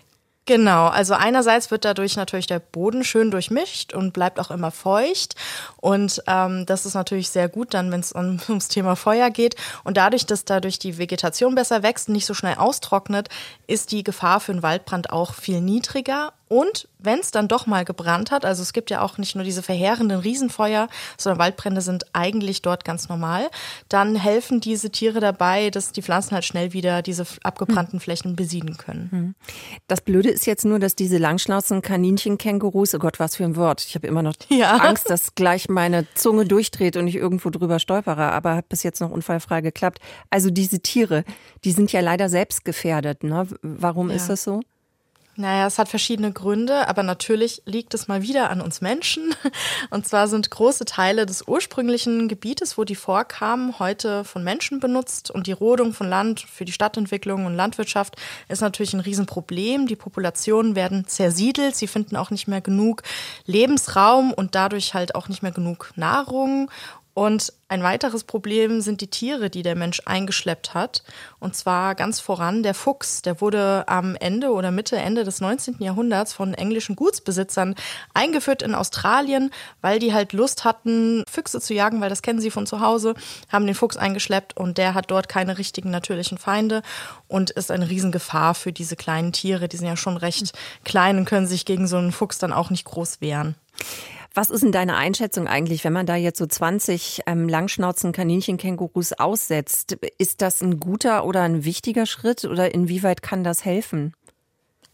Genau, 0.45 0.89
also 0.89 1.15
einerseits 1.15 1.71
wird 1.71 1.85
dadurch 1.85 2.17
natürlich 2.17 2.49
der 2.49 2.59
Boden 2.59 3.05
schön 3.05 3.31
durchmischt 3.31 3.93
und 3.95 4.13
bleibt 4.13 4.41
auch 4.41 4.51
immer 4.51 4.73
feucht. 4.73 5.37
Und 5.77 6.21
ähm, 6.27 6.67
das 6.67 6.85
ist 6.85 6.95
natürlich 6.95 7.31
sehr 7.31 7.49
gut 7.49 7.75
dann, 7.75 7.93
wenn 7.93 8.01
es 8.01 8.11
um, 8.11 8.41
ums 8.49 8.67
Thema 8.67 8.97
Feuer 8.97 9.31
geht. 9.31 9.55
Und 9.85 9.97
dadurch, 9.97 10.27
dass 10.27 10.45
dadurch 10.45 10.81
die 10.81 10.99
Vegetation 10.99 11.55
besser 11.55 11.85
wächst 11.85 12.09
nicht 12.09 12.27
so 12.27 12.35
schnell 12.35 12.57
austrocknet, 12.57 13.29
ist 13.69 13.93
die 13.93 14.03
Gefahr 14.03 14.41
für 14.41 14.51
einen 14.51 14.65
Waldbrand 14.65 15.11
auch 15.11 15.35
viel 15.35 15.61
niedriger. 15.61 16.33
Und 16.53 16.87
wenn 16.99 17.19
es 17.19 17.31
dann 17.31 17.49
doch 17.49 17.67
mal 17.67 17.87
gebrannt 17.87 18.31
hat, 18.31 18.45
also 18.45 18.61
es 18.61 18.75
gibt 18.75 18.91
ja 18.91 19.01
auch 19.01 19.17
nicht 19.17 19.35
nur 19.37 19.43
diese 19.43 19.63
verheerenden 19.63 20.19
Riesenfeuer, 20.21 20.89
sondern 21.17 21.39
Waldbrände 21.39 21.81
sind 21.81 22.05
eigentlich 22.13 22.61
dort 22.61 22.85
ganz 22.85 23.09
normal, 23.09 23.49
dann 23.89 24.17
helfen 24.17 24.61
diese 24.61 24.91
Tiere 24.91 25.21
dabei, 25.21 25.71
dass 25.71 25.93
die 25.93 26.03
Pflanzen 26.03 26.33
halt 26.33 26.45
schnell 26.45 26.75
wieder 26.75 27.01
diese 27.01 27.25
abgebrannten 27.43 28.01
Flächen 28.01 28.37
besieden 28.37 28.77
können. 28.77 29.35
Das 29.89 30.03
Blöde 30.03 30.29
ist 30.29 30.45
jetzt 30.45 30.67
nur, 30.67 30.79
dass 30.79 30.95
diese 30.95 31.17
Langschnauzen, 31.17 31.81
Kaninchen, 31.81 32.37
Kängurus, 32.37 32.95
oh 32.95 32.99
Gott, 32.99 33.19
was 33.19 33.37
für 33.37 33.45
ein 33.45 33.57
Wort. 33.57 33.83
Ich 33.89 33.95
habe 33.95 34.07
immer 34.07 34.23
noch 34.23 34.35
Ja. 34.51 34.77
Angst, 34.77 35.09
dass 35.09 35.35
gleich 35.35 35.71
meine 35.71 36.07
Zunge 36.15 36.45
durchdreht 36.45 36.99
und 36.99 37.09
ich 37.09 37.15
irgendwo 37.17 37.49
drüber 37.49 37.79
stolpere, 37.79 38.31
aber 38.31 38.57
hat 38.57 38.69
bis 38.69 38.83
jetzt 38.83 39.01
noch 39.01 39.11
unfallfrei 39.11 39.63
geklappt. 39.63 40.01
Also 40.29 40.51
diese 40.51 40.81
Tiere, 40.81 41.25
die 41.65 41.73
sind 41.73 41.93
ja 41.93 42.01
leider 42.01 42.29
selbst 42.29 42.67
gefährdet. 42.67 43.25
Ne? 43.25 43.47
Warum 43.63 44.11
Ja. 44.11 44.17
ist 44.17 44.29
das 44.29 44.45
so? 44.45 44.61
Naja, 45.35 45.67
es 45.67 45.79
hat 45.79 45.89
verschiedene 45.89 46.31
Gründe, 46.31 46.89
aber 46.89 47.03
natürlich 47.03 47.63
liegt 47.65 47.95
es 47.95 48.07
mal 48.07 48.21
wieder 48.21 48.51
an 48.51 48.61
uns 48.61 48.83
Menschen. 48.83 49.35
Und 49.91 50.07
zwar 50.07 50.29
sind 50.29 50.51
große 50.51 50.85
Teile 50.85 51.25
des 51.25 51.49
ursprünglichen 51.49 52.29
Gebietes, 52.29 52.77
wo 52.77 52.85
die 52.85 52.95
vorkamen, 52.95 53.79
heute 53.79 54.25
von 54.25 54.45
Menschen 54.45 54.79
benutzt. 54.79 55.31
Und 55.31 55.47
die 55.47 55.53
Rodung 55.53 55.95
von 55.95 56.07
Land 56.07 56.41
für 56.41 56.67
die 56.67 56.73
Stadtentwicklung 56.73 57.47
und 57.47 57.55
Landwirtschaft 57.55 58.17
ist 58.49 58.61
natürlich 58.61 58.93
ein 58.93 59.01
Riesenproblem. 59.01 59.87
Die 59.87 59.97
Populationen 59.97 60.77
werden 60.77 61.07
zersiedelt, 61.07 61.77
sie 61.77 61.87
finden 61.87 62.17
auch 62.17 62.31
nicht 62.31 62.47
mehr 62.47 62.61
genug 62.61 63.03
Lebensraum 63.47 64.35
und 64.35 64.55
dadurch 64.55 64.93
halt 64.93 65.15
auch 65.15 65.29
nicht 65.29 65.43
mehr 65.43 65.53
genug 65.53 65.93
Nahrung. 65.97 66.71
Und 67.15 67.53
ein 67.69 67.83
weiteres 67.83 68.25
Problem 68.25 68.81
sind 68.81 69.03
die 69.03 69.09
Tiere, 69.09 69.51
die 69.51 69.63
der 69.63 69.77
Mensch 69.77 70.01
eingeschleppt 70.07 70.73
hat. 70.73 71.03
Und 71.41 71.55
zwar 71.55 71.95
ganz 71.95 72.21
voran 72.21 72.63
der 72.63 72.75
Fuchs. 72.75 73.21
Der 73.21 73.41
wurde 73.41 73.85
am 73.87 74.17
Ende 74.17 74.51
oder 74.51 74.71
Mitte, 74.71 74.97
Ende 74.97 75.25
des 75.25 75.41
19. 75.41 75.77
Jahrhunderts 75.81 76.33
von 76.33 76.55
englischen 76.55 76.97
Gutsbesitzern 76.97 77.75
eingeführt 78.15 78.63
in 78.63 78.75
Australien, 78.75 79.51
weil 79.83 79.99
die 79.99 80.15
halt 80.15 80.33
Lust 80.33 80.65
hatten, 80.65 81.25
Füchse 81.31 81.61
zu 81.61 81.75
jagen, 81.75 82.01
weil 82.01 82.09
das 82.09 82.23
kennen 82.23 82.41
sie 82.41 82.51
von 82.51 82.67
zu 82.67 82.81
Hause, 82.81 83.15
haben 83.51 83.67
den 83.67 83.75
Fuchs 83.75 83.99
eingeschleppt 83.99 84.57
und 84.57 84.79
der 84.79 84.95
hat 84.95 85.11
dort 85.11 85.29
keine 85.29 85.59
richtigen 85.59 85.91
natürlichen 85.91 86.39
Feinde 86.39 86.83
und 87.29 87.51
ist 87.51 87.71
eine 87.71 87.91
Riesengefahr 87.91 88.55
für 88.55 88.73
diese 88.73 88.97
kleinen 88.97 89.33
Tiere. 89.33 89.69
Die 89.69 89.77
sind 89.77 89.87
ja 89.87 89.97
schon 89.97 90.17
recht 90.17 90.53
klein 90.85 91.19
und 91.19 91.25
können 91.27 91.47
sich 91.47 91.67
gegen 91.67 91.87
so 91.87 91.99
einen 91.99 92.13
Fuchs 92.13 92.39
dann 92.39 92.53
auch 92.53 92.71
nicht 92.71 92.85
groß 92.85 93.21
wehren. 93.21 93.55
Was 94.35 94.49
ist 94.49 94.63
denn 94.63 94.73
deine 94.73 94.97
Einschätzung 94.97 95.47
eigentlich, 95.47 95.85
wenn 95.85 95.93
man 95.93 96.07
da 96.07 96.17
jetzt 96.17 96.39
so 96.39 96.47
20 96.47 97.23
ähm, 97.27 97.49
Langschnauzen 97.49 98.13
Kaninchen-Kängurus 98.13 99.13
aussetzt? 99.13 99.99
Ist 100.17 100.41
das 100.41 100.63
ein 100.63 100.81
guter 100.81 101.27
oder 101.27 101.43
ein 101.43 101.65
wichtiger 101.65 102.07
Schritt 102.07 102.45
oder 102.45 102.75
inwieweit 102.75 103.23
kann 103.23 103.45
das 103.45 103.65
helfen? 103.65 104.15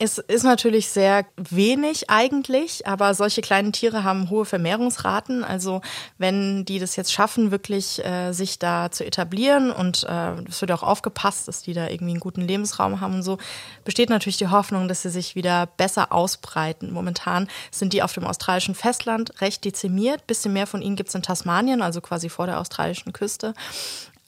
Es 0.00 0.18
ist 0.18 0.44
natürlich 0.44 0.90
sehr 0.90 1.26
wenig 1.36 2.08
eigentlich, 2.08 2.86
aber 2.86 3.14
solche 3.14 3.40
kleinen 3.40 3.72
Tiere 3.72 4.04
haben 4.04 4.30
hohe 4.30 4.44
Vermehrungsraten. 4.44 5.42
Also 5.42 5.80
wenn 6.18 6.64
die 6.64 6.78
das 6.78 6.94
jetzt 6.94 7.12
schaffen, 7.12 7.50
wirklich 7.50 8.04
äh, 8.04 8.30
sich 8.30 8.60
da 8.60 8.92
zu 8.92 9.04
etablieren 9.04 9.72
und 9.72 10.04
äh, 10.08 10.34
es 10.48 10.60
wird 10.60 10.70
auch 10.70 10.84
aufgepasst, 10.84 11.48
dass 11.48 11.62
die 11.62 11.72
da 11.72 11.88
irgendwie 11.88 12.12
einen 12.12 12.20
guten 12.20 12.42
Lebensraum 12.42 13.00
haben 13.00 13.14
und 13.16 13.22
so, 13.24 13.38
besteht 13.84 14.08
natürlich 14.08 14.36
die 14.36 14.46
Hoffnung, 14.46 14.86
dass 14.86 15.02
sie 15.02 15.10
sich 15.10 15.34
wieder 15.34 15.66
besser 15.66 16.12
ausbreiten. 16.12 16.92
Momentan 16.92 17.48
sind 17.72 17.92
die 17.92 18.04
auf 18.04 18.12
dem 18.12 18.24
australischen 18.24 18.76
Festland 18.76 19.40
recht 19.40 19.64
dezimiert. 19.64 20.28
Bisschen 20.28 20.52
mehr 20.52 20.68
von 20.68 20.80
ihnen 20.80 20.94
gibt 20.94 21.08
es 21.08 21.16
in 21.16 21.22
Tasmanien, 21.22 21.82
also 21.82 22.00
quasi 22.00 22.28
vor 22.28 22.46
der 22.46 22.60
australischen 22.60 23.12
Küste. 23.12 23.52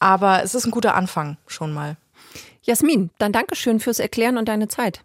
Aber 0.00 0.42
es 0.42 0.56
ist 0.56 0.64
ein 0.64 0.72
guter 0.72 0.96
Anfang 0.96 1.36
schon 1.46 1.72
mal. 1.72 1.96
Jasmin, 2.62 3.10
dann 3.18 3.32
Dankeschön 3.32 3.78
fürs 3.78 4.00
Erklären 4.00 4.36
und 4.36 4.48
deine 4.48 4.66
Zeit. 4.66 5.04